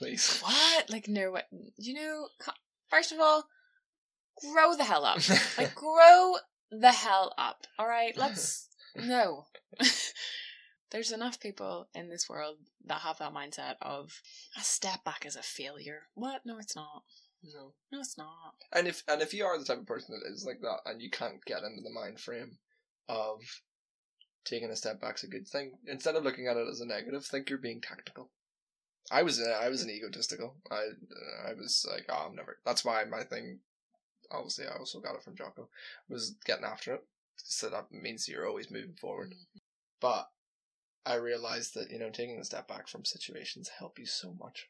[0.00, 0.40] Please.
[0.42, 0.88] What?
[0.90, 2.28] Like no, what- you know.
[2.88, 3.44] First of all,
[4.40, 5.20] grow the hell up.
[5.58, 6.36] Like grow
[6.72, 7.66] the hell up.
[7.78, 9.44] All right, let's no.
[10.90, 14.10] There's enough people in this world that have that mindset of
[14.58, 16.04] a step back is a failure.
[16.14, 16.40] What?
[16.46, 17.02] No, it's not.
[17.44, 17.74] no.
[17.92, 18.54] No, it's not.
[18.72, 21.00] And if and if you are the type of person that is like that, and
[21.02, 22.56] you can't get into the mind frame
[23.08, 23.40] of
[24.46, 27.24] taking a step back's a good thing, instead of looking at it as a negative,
[27.26, 28.30] think you're being tactical.
[29.10, 30.56] I was uh, I was an egotistical.
[30.70, 32.58] I uh, I was like, oh, I'm never.
[32.64, 33.60] That's why my thing.
[34.30, 35.68] Obviously, I also got it from Jocko.
[36.08, 37.04] Was getting after it.
[37.36, 39.30] So that means you're always moving forward.
[39.30, 39.58] Mm-hmm.
[40.00, 40.28] But
[41.04, 44.68] I realized that you know taking a step back from situations help you so much.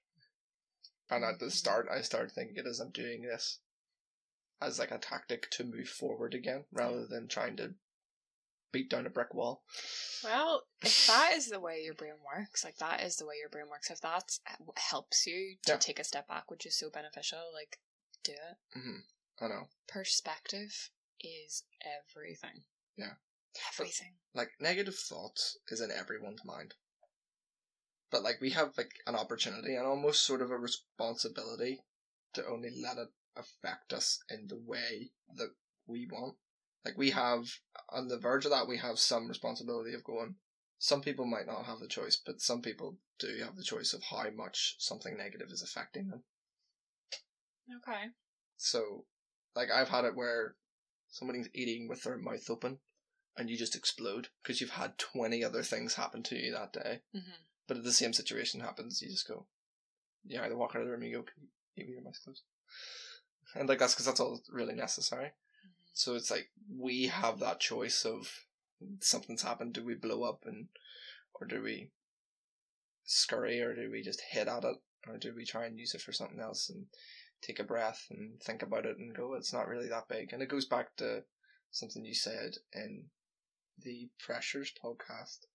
[1.11, 1.51] And at the mm-hmm.
[1.51, 3.59] start, I started thinking it as I'm doing this
[4.62, 7.75] as like a tactic to move forward again, rather than trying to
[8.72, 9.62] beat down a brick wall.
[10.22, 13.48] Well, if that is the way your brain works, like that is the way your
[13.48, 13.90] brain works.
[13.90, 14.38] If that
[14.76, 15.78] helps you to Yeah.
[15.78, 17.78] take a step back, which is so beneficial, like
[18.22, 18.78] do it.
[18.78, 18.98] hmm
[19.40, 19.68] I know.
[19.88, 22.64] Perspective is everything.
[22.96, 23.14] Yeah.
[23.72, 24.14] Everything.
[24.35, 26.74] Like negative thoughts is in everyone's mind.
[28.11, 31.80] But like we have like an opportunity and almost sort of a responsibility
[32.35, 35.50] to only let it affect us in the way that
[35.87, 36.37] we want.
[36.85, 37.47] Like we have
[37.90, 40.37] on the verge of that we have some responsibility of going
[40.83, 44.03] some people might not have the choice, but some people do have the choice of
[44.03, 46.23] how much something negative is affecting them.
[47.77, 48.07] Okay.
[48.57, 49.05] So,
[49.55, 50.57] like, I've had it where
[51.11, 52.79] somebody's eating with their mouth open
[53.37, 57.01] and you just explode because you've had 20 other things happen to you that day.
[57.14, 57.43] Mm-hmm.
[57.69, 59.45] But if the same situation happens, you just go,
[60.25, 62.05] you either walk out of the room and you go, Can you eat with your
[62.05, 62.43] mouth closed?
[63.55, 65.33] And, like, that's because that's all really necessary.
[65.92, 68.33] So it's like, we have that choice of
[69.00, 69.74] something's happened.
[69.74, 70.68] Do we blow up and,
[71.35, 71.90] or do we
[73.05, 74.76] scurry or do we just hit at it?
[75.09, 76.70] Or do we try and use it for something else?
[76.70, 76.87] And
[77.42, 80.33] take a breath and think about it and go, it's not really that big.
[80.33, 81.22] And it goes back to
[81.70, 83.05] something you said in
[83.83, 85.46] the Pressures podcast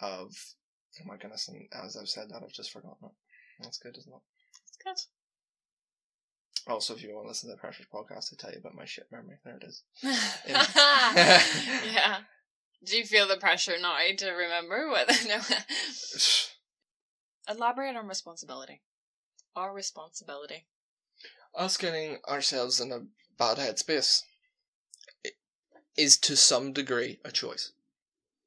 [0.00, 0.32] of,
[1.00, 3.12] oh my goodness, and as I've said that, I've just forgotten it.
[3.60, 4.20] That's good, isn't it?
[4.68, 5.17] It's good.
[6.68, 8.84] Also, if you want to listen to the Pressures podcast, I tell you about my
[8.84, 9.38] shit memory.
[9.42, 9.82] There it is.
[10.02, 12.18] yeah.
[12.84, 15.08] Do you feel the pressure now to remember what?
[15.28, 15.40] No.
[17.48, 18.82] Elaborate on responsibility.
[19.56, 20.66] Our responsibility.
[21.54, 23.06] Us getting ourselves in a
[23.38, 24.24] bad headspace
[25.96, 27.72] is to some degree a choice.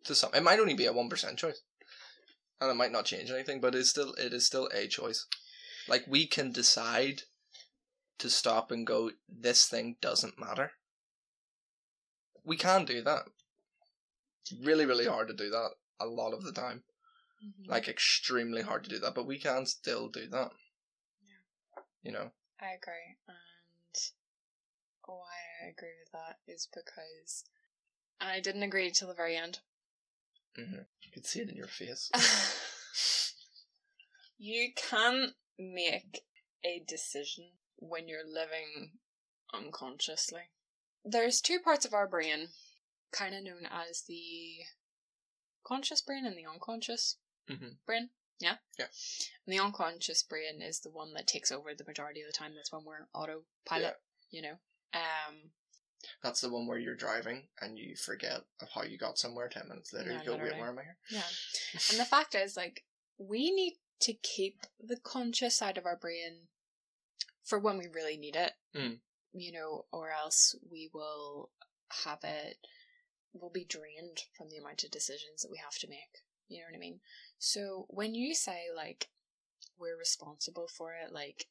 [0.05, 1.61] To some, it might only be a one percent choice,
[2.59, 5.25] and it might not change anything, but it's still it is still a choice.
[5.87, 7.23] Like we can decide
[8.21, 9.11] to stop and go.
[9.27, 10.71] This thing doesn't matter.
[12.43, 13.23] We can do that.
[14.41, 16.83] It's really, really hard to do that a lot of the time.
[17.67, 20.51] Like extremely hard to do that, but we can still do that.
[22.03, 22.31] You know.
[22.59, 23.97] I agree, and
[25.05, 27.43] why I agree with that is because
[28.19, 29.59] I didn't agree till the very end.
[30.55, 32.11] hmm You could see it in your face.
[34.37, 36.21] you can't make
[36.63, 37.45] a decision
[37.81, 38.91] when you're living
[39.53, 40.43] unconsciously.
[41.03, 42.49] There's two parts of our brain,
[43.11, 44.59] kind of known as the
[45.63, 47.17] conscious brain and the unconscious
[47.49, 47.79] Mhm.
[47.85, 48.11] brain.
[48.39, 48.57] Yeah?
[48.77, 48.87] Yeah.
[49.45, 52.55] And the unconscious brain is the one that takes over the majority of the time.
[52.55, 54.59] That's when we're autopilot, you know.
[54.93, 55.53] Um,
[56.23, 59.47] That's the one where you're driving and you forget of how you got somewhere.
[59.49, 61.29] Ten minutes later, Yeah, you go, "Wait, where am I here?" Yeah.
[61.91, 62.85] And the fact is, like,
[63.17, 66.47] we need to keep the conscious side of our brain
[67.51, 69.01] for when we really need it, Mm.
[69.33, 71.51] you know, or else we will
[72.05, 72.65] have it,
[73.33, 76.23] we'll be drained from the amount of decisions that we have to make.
[76.47, 77.01] You know what I mean?
[77.37, 79.09] So when you say, like,
[79.77, 81.49] we're responsible for it, like,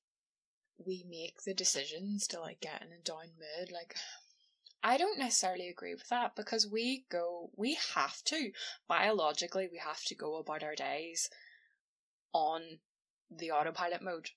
[0.79, 3.95] we make the decisions to, like, get in a down mood, like,
[4.83, 8.53] I don't necessarily agree with that because we go, we have to
[8.89, 11.29] biologically we have to go about our days
[12.33, 12.81] on
[13.31, 14.31] the autopilot mode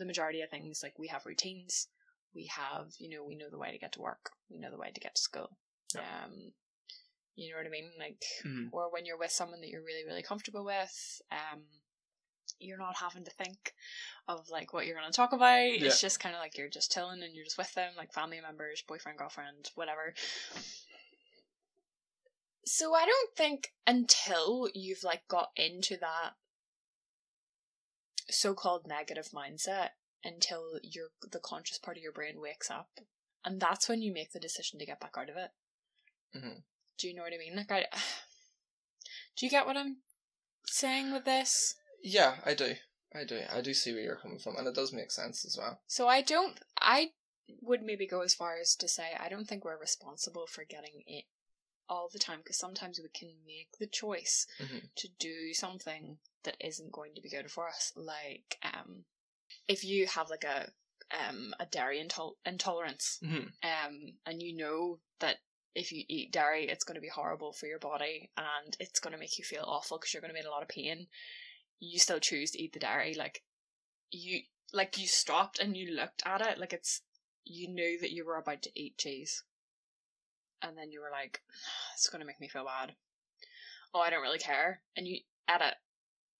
[0.00, 1.86] the majority of things like we have routines
[2.34, 4.78] we have you know we know the way to get to work we know the
[4.78, 5.50] way to get to school
[5.94, 6.00] Yeah.
[6.24, 6.52] um
[7.36, 8.68] you know what i mean like Mhm.
[8.72, 11.62] or when you're with someone that you're really really comfortable with um
[12.58, 13.74] you're not having to think
[14.28, 15.86] of like what you're going to talk about Yeah.
[15.86, 18.40] it's just kind of like you're just chilling and you're just with them like family
[18.40, 20.14] members boyfriend girlfriend whatever
[22.66, 26.32] so I don't think until you've like got into that
[28.30, 29.90] so-called negative mindset
[30.24, 32.90] until your the conscious part of your brain wakes up
[33.44, 35.50] and that's when you make the decision to get back out of it.
[36.34, 36.62] Mhm.
[36.98, 37.56] Do you know what I mean?
[37.56, 37.86] Like I
[39.36, 39.98] Do you get what I'm
[40.66, 41.74] saying with this?
[42.02, 42.74] Yeah, I do.
[43.14, 43.42] I do.
[43.52, 45.80] I do see where you're coming from, and it does make sense as well.
[45.86, 47.12] So I don't I
[47.60, 51.02] would maybe go as far as to say I don't think we're responsible for getting
[51.06, 51.24] it
[51.88, 54.94] all the time because sometimes we can make the choice Mhm.
[54.94, 57.92] to do something that isn't going to be good for us.
[57.96, 59.04] Like um
[59.68, 60.68] if you have like a
[61.10, 63.52] um a dairy intol- intolerance Mhm.
[63.64, 65.36] um and you know that
[65.74, 69.12] if you eat dairy it's going to be horrible for your body and it's going
[69.12, 71.06] to make you feel awful because you're going to be in a lot of pain
[71.80, 73.14] you still choose to eat the dairy.
[73.14, 73.42] Like
[74.10, 74.40] you
[74.72, 76.58] like you stopped and you looked at it.
[76.58, 77.00] Like it's
[77.44, 79.42] you knew that you were about to eat cheese.
[80.62, 81.40] And then you were like
[81.94, 82.94] it's going to make me feel bad.
[83.94, 84.82] Oh i don't really care.
[84.96, 85.74] And you at it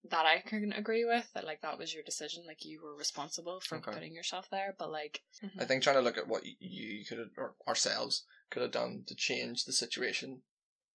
[0.08, 3.60] that i can agree with that like that was your decision like you were responsible
[3.60, 3.92] for Okay.
[3.92, 5.22] putting yourself there but like
[5.58, 9.04] I think trying to look at what you could have, or ourselves could have done
[9.06, 10.42] to change the situation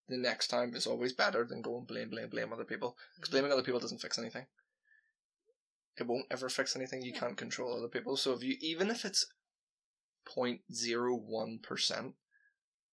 [0.07, 2.95] the next time is always better than going blame, blame, blame other people.
[3.15, 3.37] Because mm-hmm.
[3.37, 4.45] blaming other people doesn't fix anything.
[5.97, 7.01] It won't ever fix anything.
[7.01, 7.19] You Yeah.
[7.19, 8.17] can't control other people.
[8.17, 9.25] So if you, even if it's
[10.27, 12.13] 0.01%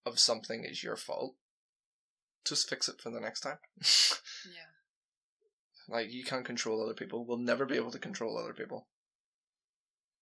[0.05, 1.35] of something is your fault,
[2.45, 3.59] just fix it for the next time.
[4.45, 4.71] yeah
[5.89, 7.25] Like you can't control other people.
[7.25, 8.87] We'll never be able to control other people.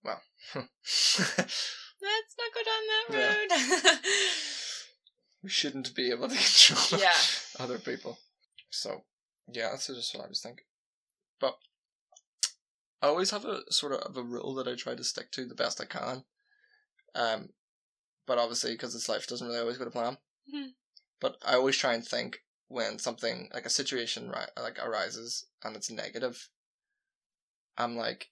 [0.04, 0.22] Well,
[0.56, 3.92] let's not go down that Yeah.
[3.92, 4.00] road
[5.44, 6.36] we shouldn't be able to
[6.70, 7.12] control yeah
[7.60, 8.18] other people.
[8.70, 9.04] So
[9.52, 10.66] yeah, that's just what I was thinking.
[11.40, 11.56] But
[13.02, 15.56] I always have a sort of a rule that I try to stick to the
[15.56, 16.24] best I can.
[17.16, 17.50] Um,
[18.28, 20.18] but obviously, because it's life, doesn't really always go to plan.
[20.54, 20.70] Mhm.
[21.20, 22.40] But I always try and think
[22.72, 26.48] when something like a situation ri- like arises and it's negative.
[27.78, 28.30] I'm like,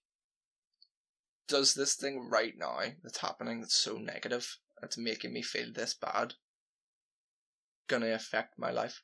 [1.48, 5.94] does this thing right now that's happening that's so negative, that's making me feel this
[5.94, 6.36] bad,
[7.88, 9.04] gonna affect my life?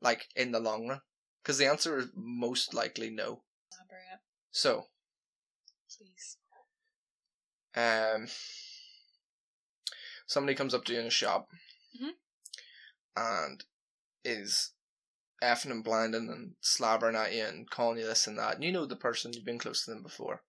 [0.00, 1.00] Like in the long run?
[1.42, 3.42] Because the answer is most likely no.
[3.72, 4.20] elaborate
[4.52, 4.86] So,
[5.96, 6.36] please
[7.74, 8.28] Um,
[10.26, 11.48] somebody comes up to you in a shop
[12.00, 12.10] Mhm.
[13.16, 13.64] and
[14.24, 14.72] is
[15.42, 18.56] effing and blinding and slabbering at you and calling you this and that.
[18.56, 20.42] And you know the person, you've been close to them before,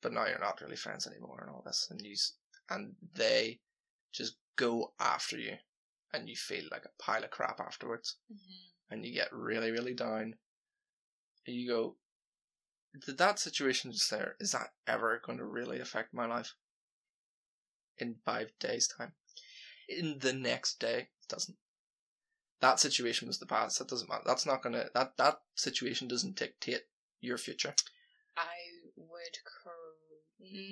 [0.00, 1.88] but now you're not really friends anymore and all this.
[1.90, 2.16] And you,
[2.70, 3.60] and they
[4.12, 5.54] just go after you
[6.12, 8.94] and you feel like a pile of crap afterwards Mm-hmm.
[8.94, 10.34] and you get really, really down.
[11.46, 11.96] And you go,
[13.06, 16.54] did that situation just there, is that ever going to really affect my life?
[17.98, 19.12] In five days' time.
[19.88, 21.56] In the next day, it doesn't.
[22.60, 23.78] That situation was the past.
[23.78, 24.22] That doesn't matter.
[24.26, 24.86] That's not gonna.
[24.94, 26.82] That that situation doesn't dictate
[27.20, 27.74] your future.
[28.36, 28.56] I
[28.96, 29.72] would cor-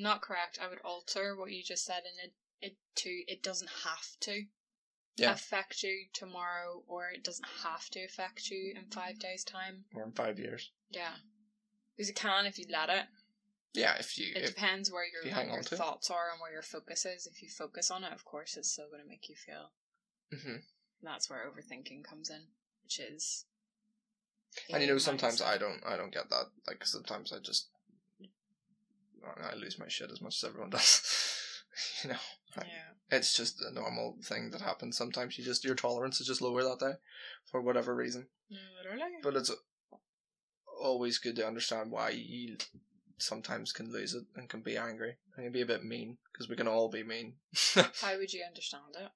[0.01, 0.59] not correct.
[0.63, 4.45] I would alter what you just said in it, it to it doesn't have to
[5.17, 5.33] Yeah.
[5.33, 9.85] affect you tomorrow, or it doesn't have to affect you in five days' time.
[9.95, 10.71] Or in five years.
[10.91, 11.15] Yeah,
[11.97, 13.07] because it can if you let it.
[13.75, 14.33] Yeah, if you.
[14.35, 15.79] It If, depends where your you your on to it.
[15.79, 17.27] thoughts are and where your focus is.
[17.27, 19.73] If you focus on it, of course, it's still going to make you feel.
[20.33, 20.57] Mm-hmm.
[21.03, 22.43] That's where overthinking comes in,
[22.83, 23.45] which is.
[24.73, 25.47] And you know, sometimes mindset.
[25.47, 25.81] I don't.
[25.87, 26.47] I don't get that.
[26.67, 27.69] Like sometimes I just.
[29.43, 31.63] I lose my shit as much as everyone does.
[32.03, 32.17] you know.
[32.57, 33.17] I- Yeah.
[33.17, 34.97] It's just a normal thing that happens.
[34.97, 36.93] Sometimes you just your tolerance is just lower that day,
[37.51, 38.27] for whatever reason.
[38.83, 39.03] Literally.
[39.23, 39.51] But it's
[40.81, 42.57] always good to understand why you
[43.19, 46.49] sometimes can lose it and can be angry and can be a bit mean because
[46.49, 47.35] we can all be mean
[47.75, 49.11] How would you understand it?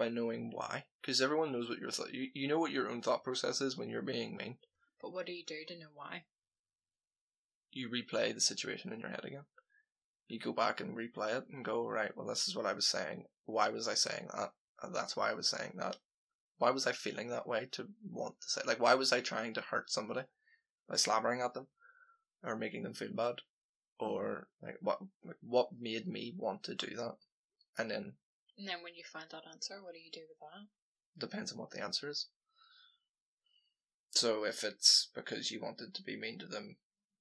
[0.00, 0.84] By knowing why.
[1.02, 2.14] Because everyone knows what your thought.
[2.14, 4.56] You you know what your own thought process is when you're being mean.
[5.00, 6.24] But what do you do to know why?
[7.70, 9.44] You replay the situation in your head again.
[10.26, 12.16] You go back and replay it and go right.
[12.16, 13.24] Well, this is what I was saying.
[13.44, 14.52] Why was I saying that?
[14.82, 15.98] And that's why I was saying that.
[16.56, 19.52] Why was I feeling that way to want to say like why was I trying
[19.54, 20.22] to hurt somebody
[20.88, 21.66] by slabbering at them
[22.42, 23.36] or making them feel bad
[23.98, 27.16] or like what like, what made me want to do that
[27.78, 28.12] and then
[28.60, 30.68] And then when you find that answer, what do you do with that?
[31.18, 32.28] depends on what the answer is
[34.10, 36.76] so if it's because you wanted to be mean to them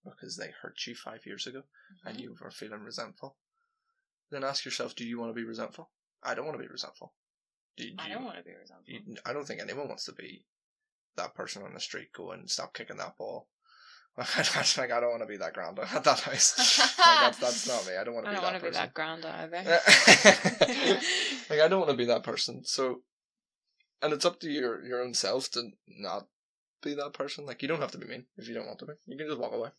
[0.06, 1.64] because they hurt you five years ago
[2.06, 2.22] and Mhm.
[2.22, 3.36] you were feeling resentful
[4.30, 5.92] then ask yourself do you want to be resentful
[6.24, 7.16] i don't want to be resentful
[7.76, 8.86] do, do I don't want to be resentful.
[8.94, 10.46] You, I don't think anyone wants to be
[11.16, 13.50] that person on the street going, "Stop kicking that ball."
[14.78, 16.80] like I don't want to be that grand at that house.
[16.98, 17.98] like that's that's not me.
[17.98, 21.00] I don't want to I be don't that want to be that grand either.
[21.50, 22.64] like I don't want to be that person.
[22.66, 23.02] So,
[24.02, 26.28] and it's up to your your own self to not
[26.84, 27.46] be that person.
[27.46, 28.94] Like you don't have to be mean if you don't want to be.
[29.06, 29.70] You can just walk away.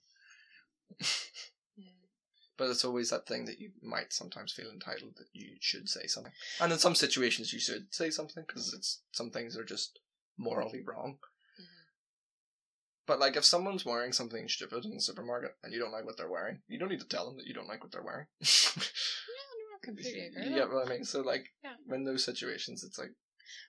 [2.56, 6.06] But it's always that thing that you might sometimes feel entitled that you should say
[6.06, 6.32] something.
[6.60, 9.98] And in some situations, you should say something because it's some things are just
[10.36, 11.16] morally wrong.
[13.10, 16.16] But like, if someone's wearing something stupid in the supermarket and you don't like what
[16.16, 18.28] they're wearing, you don't need to tell them that you don't like what they're wearing.
[18.38, 20.44] No, completely agree.
[20.46, 21.04] you get what I mean?
[21.04, 21.74] So like, Yeah.
[21.92, 23.10] in those situations, it's like,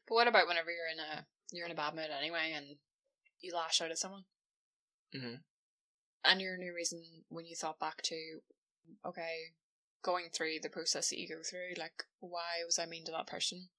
[0.07, 2.77] But what about whenever you're in a you're in a bad mood anyway, and
[3.39, 4.25] you lash out at someone,
[5.15, 5.41] Mhm.
[6.23, 8.41] and your new reason when you thought back to,
[9.03, 9.55] okay,
[10.03, 13.25] going through the process that you go through, like why was I mean to that
[13.25, 13.69] person,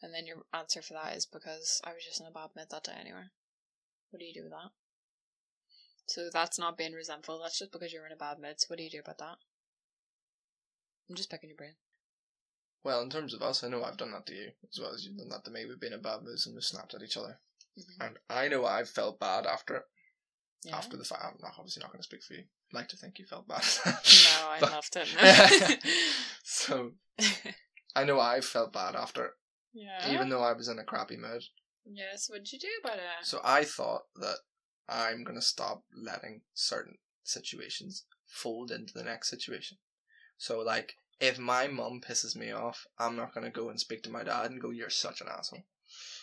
[0.00, 2.68] and then your answer for that is because I was just in a bad mood
[2.70, 3.26] that day anyway.
[4.10, 4.70] What do you do with that?
[6.06, 7.40] So that's not being resentful.
[7.40, 8.58] That's just because you're in a bad mood.
[8.60, 9.36] So what do you do about that?
[11.08, 11.74] I'm just picking your brain.
[12.84, 15.04] well, in terms of us, I know I've done that to you as well as
[15.04, 15.66] you've done that to me.
[15.66, 17.38] We've been in bad moods and we've snapped at each other,
[17.78, 18.06] Mhm.
[18.06, 19.84] and I know I've felt bad after it.
[20.64, 20.76] Yeah.
[20.76, 22.40] After the fact, I'm not obviously not going to speak for you.
[22.72, 23.64] I'd like to think you felt bad.
[23.86, 25.76] No, I'd But- love to know.
[26.44, 26.92] so
[27.96, 29.32] I know I felt bad after it,
[29.72, 30.12] yeah.
[30.12, 31.42] even though I was in a crappy mood.
[31.84, 33.24] Yes, what'd you do about it?
[33.24, 34.38] So I thought that
[34.88, 39.78] I'm gonna stop letting certain situations fold into the next situation.
[40.38, 44.10] So like, if my mum pisses me off, I'm not gonna go and speak to
[44.10, 45.64] my dad and go, "You're such an asshole,"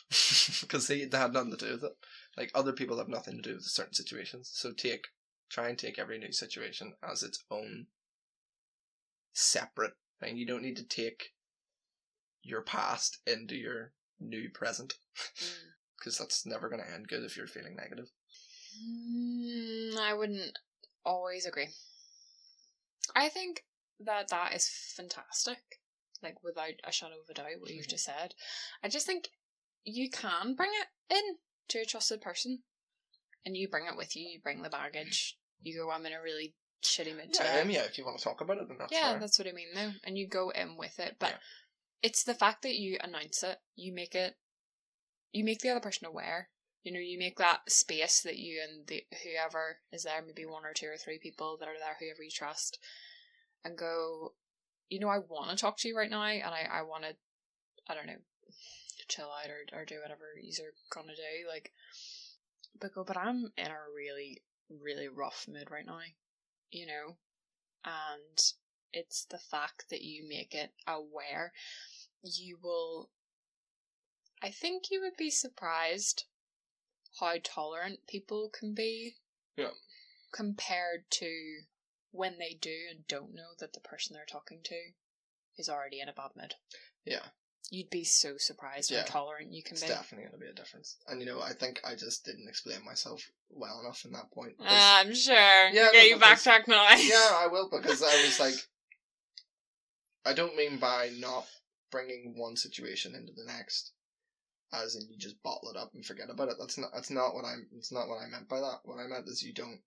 [0.62, 1.98] because they, they had nothing to do with it.
[2.36, 4.50] Like other people have nothing to do with certain situations.
[4.54, 5.08] So take,
[5.50, 7.88] try and take every new situation as its own
[9.34, 10.38] separate thing.
[10.38, 11.34] You don't need to take
[12.42, 14.96] your past into your new present
[15.40, 15.72] Mm.
[15.98, 18.06] because that's never going to end good if you're feeling negative.
[18.80, 20.58] Mm, I wouldn't
[21.04, 21.70] always agree.
[23.16, 23.64] I think
[24.00, 25.58] that that is fantastic.
[26.22, 27.92] Like without a shadow of a doubt, what you've Mhm.
[27.92, 28.36] just said.
[28.84, 29.30] I just think
[29.84, 31.40] you can bring it in
[31.70, 32.64] to a trusted person,
[33.46, 34.28] and you bring it with you.
[34.28, 35.38] You bring the baggage.
[35.62, 37.62] You go, I'm in a really shitty mood Yeah, today.
[37.62, 37.84] um, yeah.
[37.84, 39.20] If you want to talk about it, then that's yeah, fair.
[39.20, 39.94] that's what I mean though.
[40.04, 41.18] And you go in with it.
[41.20, 41.38] But Yeah.
[42.02, 44.36] It's the fact that you announce it, you make it
[45.32, 46.50] you make the other person aware.
[46.84, 50.66] You know, you make that space that you and the whoever is there, maybe one
[50.66, 52.80] or two or three people that are there, whoever you trust,
[53.66, 54.34] and go,
[54.90, 57.16] you know, I want to talk to you right now, and I, I want to,
[57.90, 58.22] I don't know,
[59.10, 61.48] chill out or, or do whatever you're gonna do.
[61.48, 61.72] Like,
[62.80, 66.00] but go, but I'm in a really, really rough mood right now,
[66.72, 67.18] you know,
[67.84, 68.54] and
[68.94, 71.54] it's the fact that you make it aware.
[72.24, 73.10] You will,
[74.42, 76.26] I think you would be surprised
[77.20, 79.16] how tolerant people can be.
[79.56, 79.70] Yeah.
[80.34, 81.60] Compared to
[82.12, 84.76] when they do and don't know that the person they're talking to
[85.58, 86.56] is already in a bad mood.
[87.06, 87.24] Yeah.
[87.70, 89.00] You'd be so surprised Yeah.
[89.02, 89.82] how tolerant you can be.
[89.82, 89.90] It's be.
[89.90, 90.98] definitely going to be a difference.
[91.08, 94.54] And you know, I think I just didn't explain myself well enough in that point.
[94.62, 95.34] Ah, I'm sure.
[95.36, 96.88] Yeah, okay, no, you because- backtrack now.
[96.96, 98.54] yeah, I will because I was like,
[100.28, 101.48] I don't mean by not
[101.90, 103.94] bringing one situation into the next,
[104.74, 106.56] as in you just bottle it up and forget about it.
[106.60, 106.92] That's not.
[106.94, 107.70] That's not what I'm.
[107.78, 108.80] It's not what I meant by that.
[108.84, 109.82] What I meant is you don't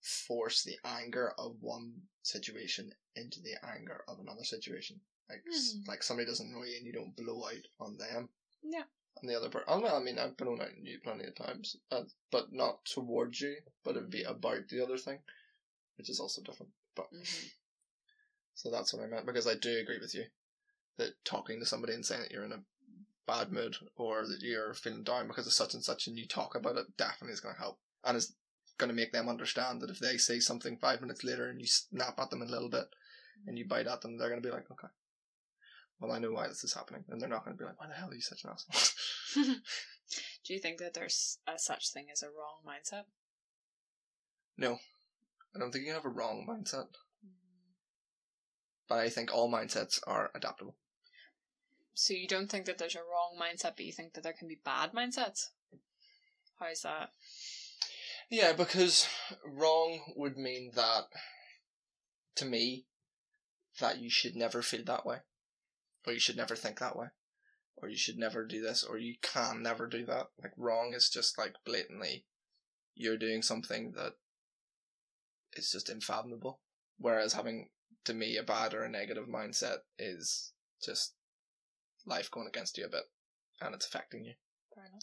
[0.00, 5.00] force the anger of one situation into the anger of another situation.
[5.28, 5.88] Like, s Mhm.
[5.88, 8.28] like somebody doesn't know you and you don't blow out on them.
[8.62, 8.84] Yeah.
[9.16, 9.66] On the other person.
[9.66, 12.84] Oh, well, I mean, I've blown out on you plenty of times, uh, but not
[12.84, 15.24] towards you, but it'd be about the other thing,
[15.96, 16.72] which is also different.
[16.94, 17.50] But Mhm.
[18.54, 20.24] So that's what I meant because I do agree with you
[20.98, 22.62] that talking to somebody and saying that you're in a
[23.26, 26.54] bad mood or that you're feeling down because of such and such and you talk
[26.54, 27.78] about it definitely is going to help.
[28.04, 28.34] And is
[28.78, 31.66] going to make them understand that if they say something five minutes later and you
[31.66, 32.86] snap at them a little bit
[33.46, 34.88] and you bite at them, they're going to be like, okay,
[36.00, 37.88] well I know why this is happening, and they're not going to be like, why
[37.88, 39.44] the hell are you such an asshole?
[40.44, 43.04] Do you think that there's a such thing as a wrong mindset?
[44.56, 44.78] no,
[45.54, 46.86] I don't think you have a wrong mindset,
[48.88, 50.76] but I think all mindsets are adaptable.
[51.94, 54.48] So you don't think that there's a wrong mindset, but you think that there can
[54.48, 55.50] be bad mindsets?
[56.58, 57.10] How is that?
[58.30, 59.06] Yeah, because
[59.46, 61.04] wrong would mean that,
[62.36, 62.86] to me,
[63.80, 65.18] that you should never feel that way.
[66.06, 67.08] Or you should never think that way.
[67.76, 70.28] Or you should never do this, or you can never do that.
[70.42, 72.24] Like, wrong is just like blatantly,
[72.94, 74.14] you're doing something that
[75.54, 76.60] is just unfathomable.
[76.98, 77.70] Whereas having,
[78.04, 80.52] to me, a bad or a negative mindset is
[80.82, 81.14] just
[82.06, 83.04] life going against you a bit,
[83.60, 84.34] and it's affecting you.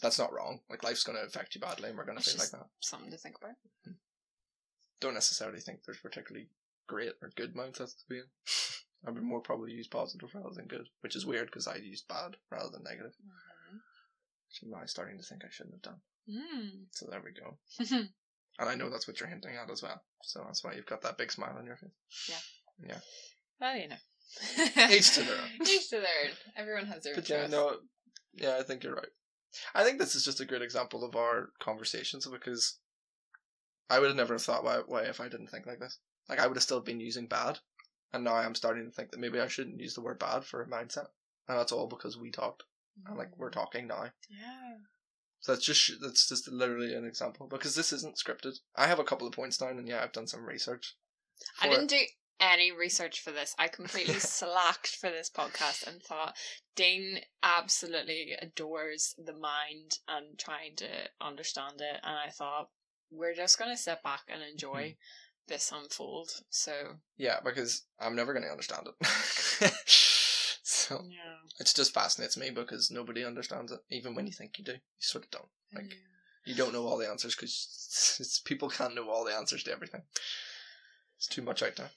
[0.02, 0.60] That's not wrong.
[0.68, 3.10] Like, life's going to affect you badly, and we're going to feel like that Something
[3.10, 3.56] to think about.
[5.00, 6.48] don't necessarily think there's particularly
[6.86, 8.24] great or good mindsets to be in.
[9.06, 12.06] I would more probably use positive rather than good, which is weird because I used
[12.06, 13.14] bad rather than negative,
[14.46, 16.00] which I'm now starting to think I shouldn't have done.
[16.30, 16.84] Mm.
[16.92, 18.04] So there we go.
[18.58, 20.02] And I know that's what you're hinting at as well.
[20.22, 21.90] So that's why you've got that big smile on your face.
[23.60, 23.96] Well, you know.
[24.90, 25.66] Each to their own.
[25.66, 26.30] Each to their own.
[26.56, 27.76] Everyone has their But yeah, no,
[28.34, 29.06] yeah, I think you're right.
[29.74, 32.78] I think this is just a great example of our conversations because
[33.90, 35.98] I would have never thought why, why if I didn't think like this.
[36.28, 37.58] Like I would have still been using bad,
[38.12, 40.62] and now I'm starting to think that maybe I shouldn't use the word bad for
[40.62, 41.08] a mindset,
[41.48, 42.62] and that's all because we talked.
[43.06, 43.54] And like we're mm.
[43.54, 44.76] talking now, Yeah.
[45.40, 48.58] so that's just that's just literally an example because this isn't scripted.
[48.76, 50.94] I have a couple of points down, and yeah, I've done some research.
[51.60, 51.96] I didn't do
[52.40, 53.54] any research for this.
[53.58, 56.34] I completely slacked for this podcast and thought
[56.76, 60.88] Dean absolutely adores the mind and trying to
[61.20, 62.00] understand it.
[62.02, 62.70] And I thought
[63.10, 65.48] we're just going to sit back and enjoy Mm-hmm.
[65.48, 66.30] this unfold.
[66.50, 66.72] So,
[67.16, 69.06] Yeah, because I'm never going to understand it.
[70.62, 71.36] so yeah.
[71.60, 74.72] it just fascinates me because nobody understands it, even when you think you do.
[74.72, 75.48] You sort of don't.
[75.74, 75.94] Like
[76.44, 80.02] you don't know all the answers because people can't know all the answers to everything.
[81.16, 81.90] It's too much out there.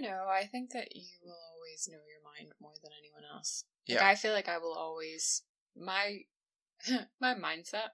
[0.00, 0.26] Don't know.
[0.28, 3.64] I think that you will always know your mind more than anyone else.
[3.88, 4.06] Like, Yeah.
[4.06, 5.42] I feel like I will always
[5.76, 6.20] my
[7.20, 7.90] my mindset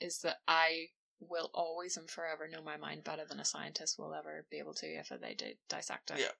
[0.00, 0.86] is that I
[1.20, 4.74] will always and forever know my mind better than a scientist will ever be able
[4.74, 6.18] to if they did dissect it.
[6.20, 6.32] Yeah.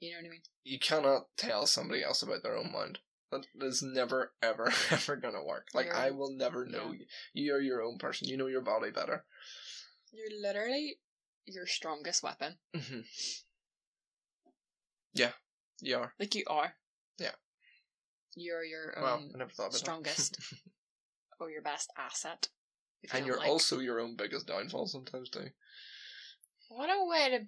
[0.00, 0.42] You know what I mean?
[0.64, 2.98] You cannot tell somebody else about their own mind.
[3.30, 5.68] That is never, ever, ever gonna work.
[5.72, 7.06] Like You're- I will never know you.
[7.32, 8.28] You're your own person.
[8.28, 9.24] You know your body better.
[10.12, 10.98] You're literally
[11.46, 12.58] your strongest weapon.
[12.74, 13.00] hmm
[15.16, 15.32] Yeah,
[15.80, 16.12] you are.
[16.20, 16.74] Like you are.
[17.18, 17.30] Yeah.
[18.34, 20.38] You're your own I never thought about strongest
[21.40, 22.48] or your best asset.
[23.02, 23.48] you and you're like.
[23.48, 25.48] also your own biggest downfall sometimes too.
[26.68, 27.46] What a way to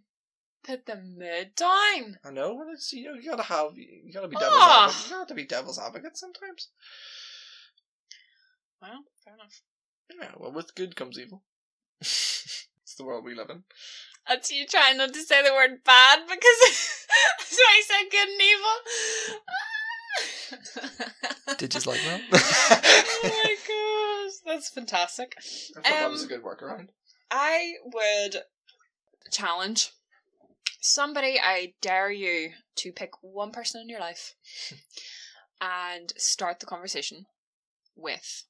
[0.64, 2.18] put the mood down.
[2.24, 4.86] I know, but it's you know you gotta have you gotta be devil's Ah.
[4.86, 5.04] advocate.
[5.10, 6.68] You gotta be devil's advocate sometimes.
[8.80, 9.60] Well, fair enough.
[10.10, 11.42] Yeah, well, with good comes evil.
[12.00, 12.66] it's
[12.96, 13.64] the world we live in.
[14.28, 16.38] That's you trying not to say the word bad because
[17.38, 18.76] that's why I said good and evil.
[21.56, 22.20] Did you like that?
[23.22, 25.34] oh my gosh, that's fantastic.
[25.38, 26.88] I thought that was a Um, good workaround.
[27.30, 28.42] I would
[29.30, 29.92] challenge
[30.80, 34.34] Somebody, I dare you to pick one person in your life
[35.60, 37.26] and start the conversation
[37.96, 38.44] with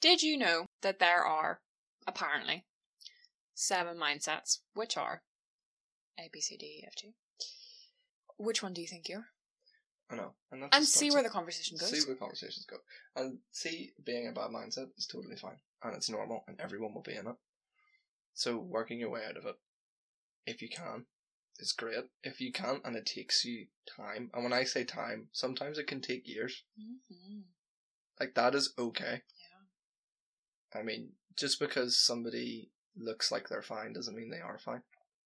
[0.00, 1.60] Did you know that there are,
[2.06, 2.64] apparently,
[3.58, 5.22] seven mindsets, which are
[6.18, 7.14] A, B, C, D, E, F, G?
[8.36, 9.26] Which one do you think you're?
[10.10, 10.34] I know.
[10.52, 11.90] And, that And just see where the conversation goes.
[11.90, 12.76] See where the conversations go.
[13.16, 15.58] And see, being a bad mindset is totally fine.
[15.82, 17.34] And it's normal, and everyone will be in it.
[18.32, 19.56] So, working your way out of it,
[20.46, 21.06] if you can,
[21.58, 22.04] is great.
[22.22, 25.88] If you can't, and it takes you time, and when I say time, sometimes it
[25.88, 26.62] can take years.
[26.80, 27.42] Mhm.
[28.20, 29.22] Like, that is okay.
[30.72, 30.80] Yeah.
[30.80, 34.82] I mean, just because somebody looks like they're fine doesn't mean they are fine.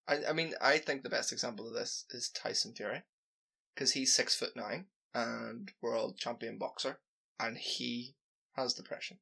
[0.07, 3.03] I, I mean, I think the best example of this is Tyson Fury,
[3.73, 6.99] because he's six foot nine and world champion boxer,
[7.39, 8.15] and he
[8.55, 9.17] has depression,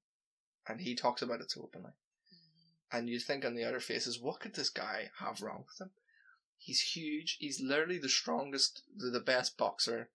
[0.68, 1.92] and he talks about it so openly.
[1.92, 2.98] Mm.
[2.98, 5.92] And you think on the outer faces, what could this guy have wrong with him?
[6.58, 7.38] He's huge.
[7.40, 10.10] He's literally the strongest, the, the best boxer,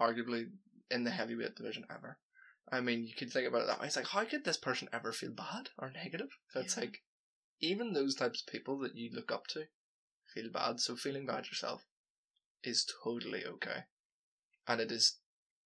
[0.00, 0.46] arguably
[0.90, 2.18] in the heavyweight division ever.
[2.70, 3.86] I mean, you could think about it that way.
[3.86, 6.30] It's like, how could this person ever feel bad or negative?
[6.50, 7.02] So it's like,
[7.62, 9.64] even those types of people that you look up to
[10.34, 10.80] feel bad.
[10.80, 11.86] So feeling bad yourself
[12.62, 13.84] is totally okay.
[14.68, 15.18] And it is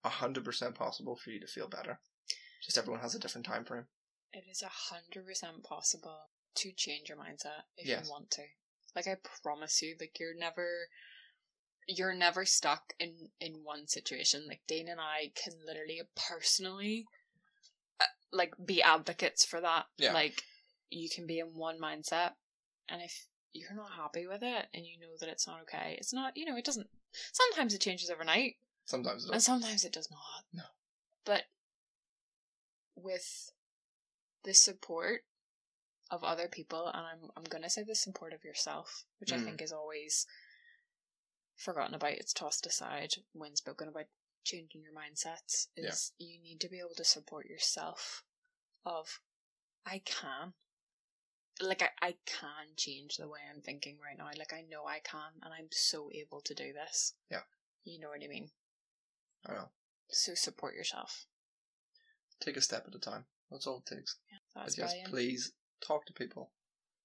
[0.04, 1.98] 100% possible for you to feel better.
[2.62, 3.86] Just everyone has a different time frame.
[4.32, 8.04] It is a hundred percent possible to change your mindset if Yes.
[8.04, 8.42] you want to.
[8.94, 10.88] Like I promise you, like you're never
[11.86, 14.46] you're never stuck in in one situation.
[14.48, 17.06] Like Dane and I can literally personally
[18.00, 19.86] uh, like be advocates for that.
[19.98, 20.12] Yeah.
[20.12, 20.42] Like
[20.90, 22.32] you can be in one mindset
[22.88, 26.12] and if you're not happy with it and you know that it's not okay, it's
[26.12, 26.88] not, you know, it doesn't
[27.32, 29.44] sometimes it changes overnight Sometimes it and does.
[29.44, 30.44] sometimes it does not.
[30.52, 30.62] No.
[31.24, 31.44] But
[32.94, 33.50] with
[34.44, 35.22] the support
[36.10, 39.44] of other people, and I'm I'm gonna say the support of yourself, which I Mm.
[39.44, 40.26] think is always
[41.56, 42.12] forgotten about.
[42.12, 44.06] It's tossed aside when spoken about
[44.44, 45.66] changing your mindsets.
[45.76, 45.88] Yeah.
[45.88, 48.22] Is you need to be able to support yourself.
[48.84, 49.20] Of,
[49.84, 50.54] I can.
[51.60, 54.26] Like I, I can change the way I'm thinking right now.
[54.38, 57.14] Like I know I can, and I'm so able to do this.
[57.30, 57.40] Yeah.
[57.84, 58.50] You know what I mean.
[59.46, 59.68] I know.
[60.08, 61.26] So support yourself.
[62.40, 63.24] Take a step at a time.
[63.50, 64.16] That's all it takes.
[64.54, 65.10] That's but yes, brilliant.
[65.10, 65.52] please
[65.86, 66.50] talk to people.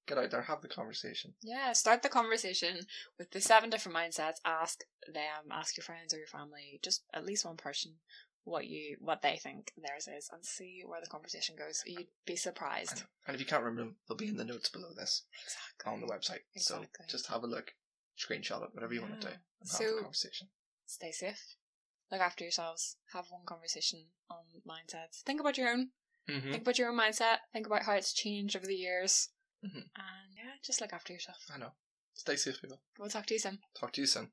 [0.08, 1.34] Get out there, have the conversation.
[1.42, 2.80] Yeah, start the conversation
[3.18, 4.42] with the seven different mindsets.
[4.44, 7.94] Ask them, ask your friends or your family, just at least one person,
[8.44, 11.84] what you what they think theirs is, and see where the conversation goes.
[11.86, 13.04] You'd be surprised.
[13.28, 15.94] And if you can't remember them, they'll be in the notes below this Exactly.
[15.94, 16.42] on the website.
[16.58, 17.74] So just have a look,
[18.18, 19.40] screenshot it, whatever you want to do, Yeah.
[19.62, 20.50] and have So- the conversation.
[20.86, 21.56] Stay safe.
[22.12, 22.98] Look after yourselves.
[23.14, 25.22] Have one conversation on mindsets.
[25.22, 25.92] Think about your own.
[26.28, 26.52] Mm-hmm.
[26.52, 27.38] Think about your own mindset.
[27.54, 29.30] Think about how it's changed over the years.
[29.64, 29.90] Mhm.
[29.96, 31.46] And yeah, just look after yourself.
[31.50, 31.72] I know.
[32.14, 32.82] Stay safe, people.
[33.00, 33.60] We'll talk to you soon.
[33.74, 34.32] Talk to you soon.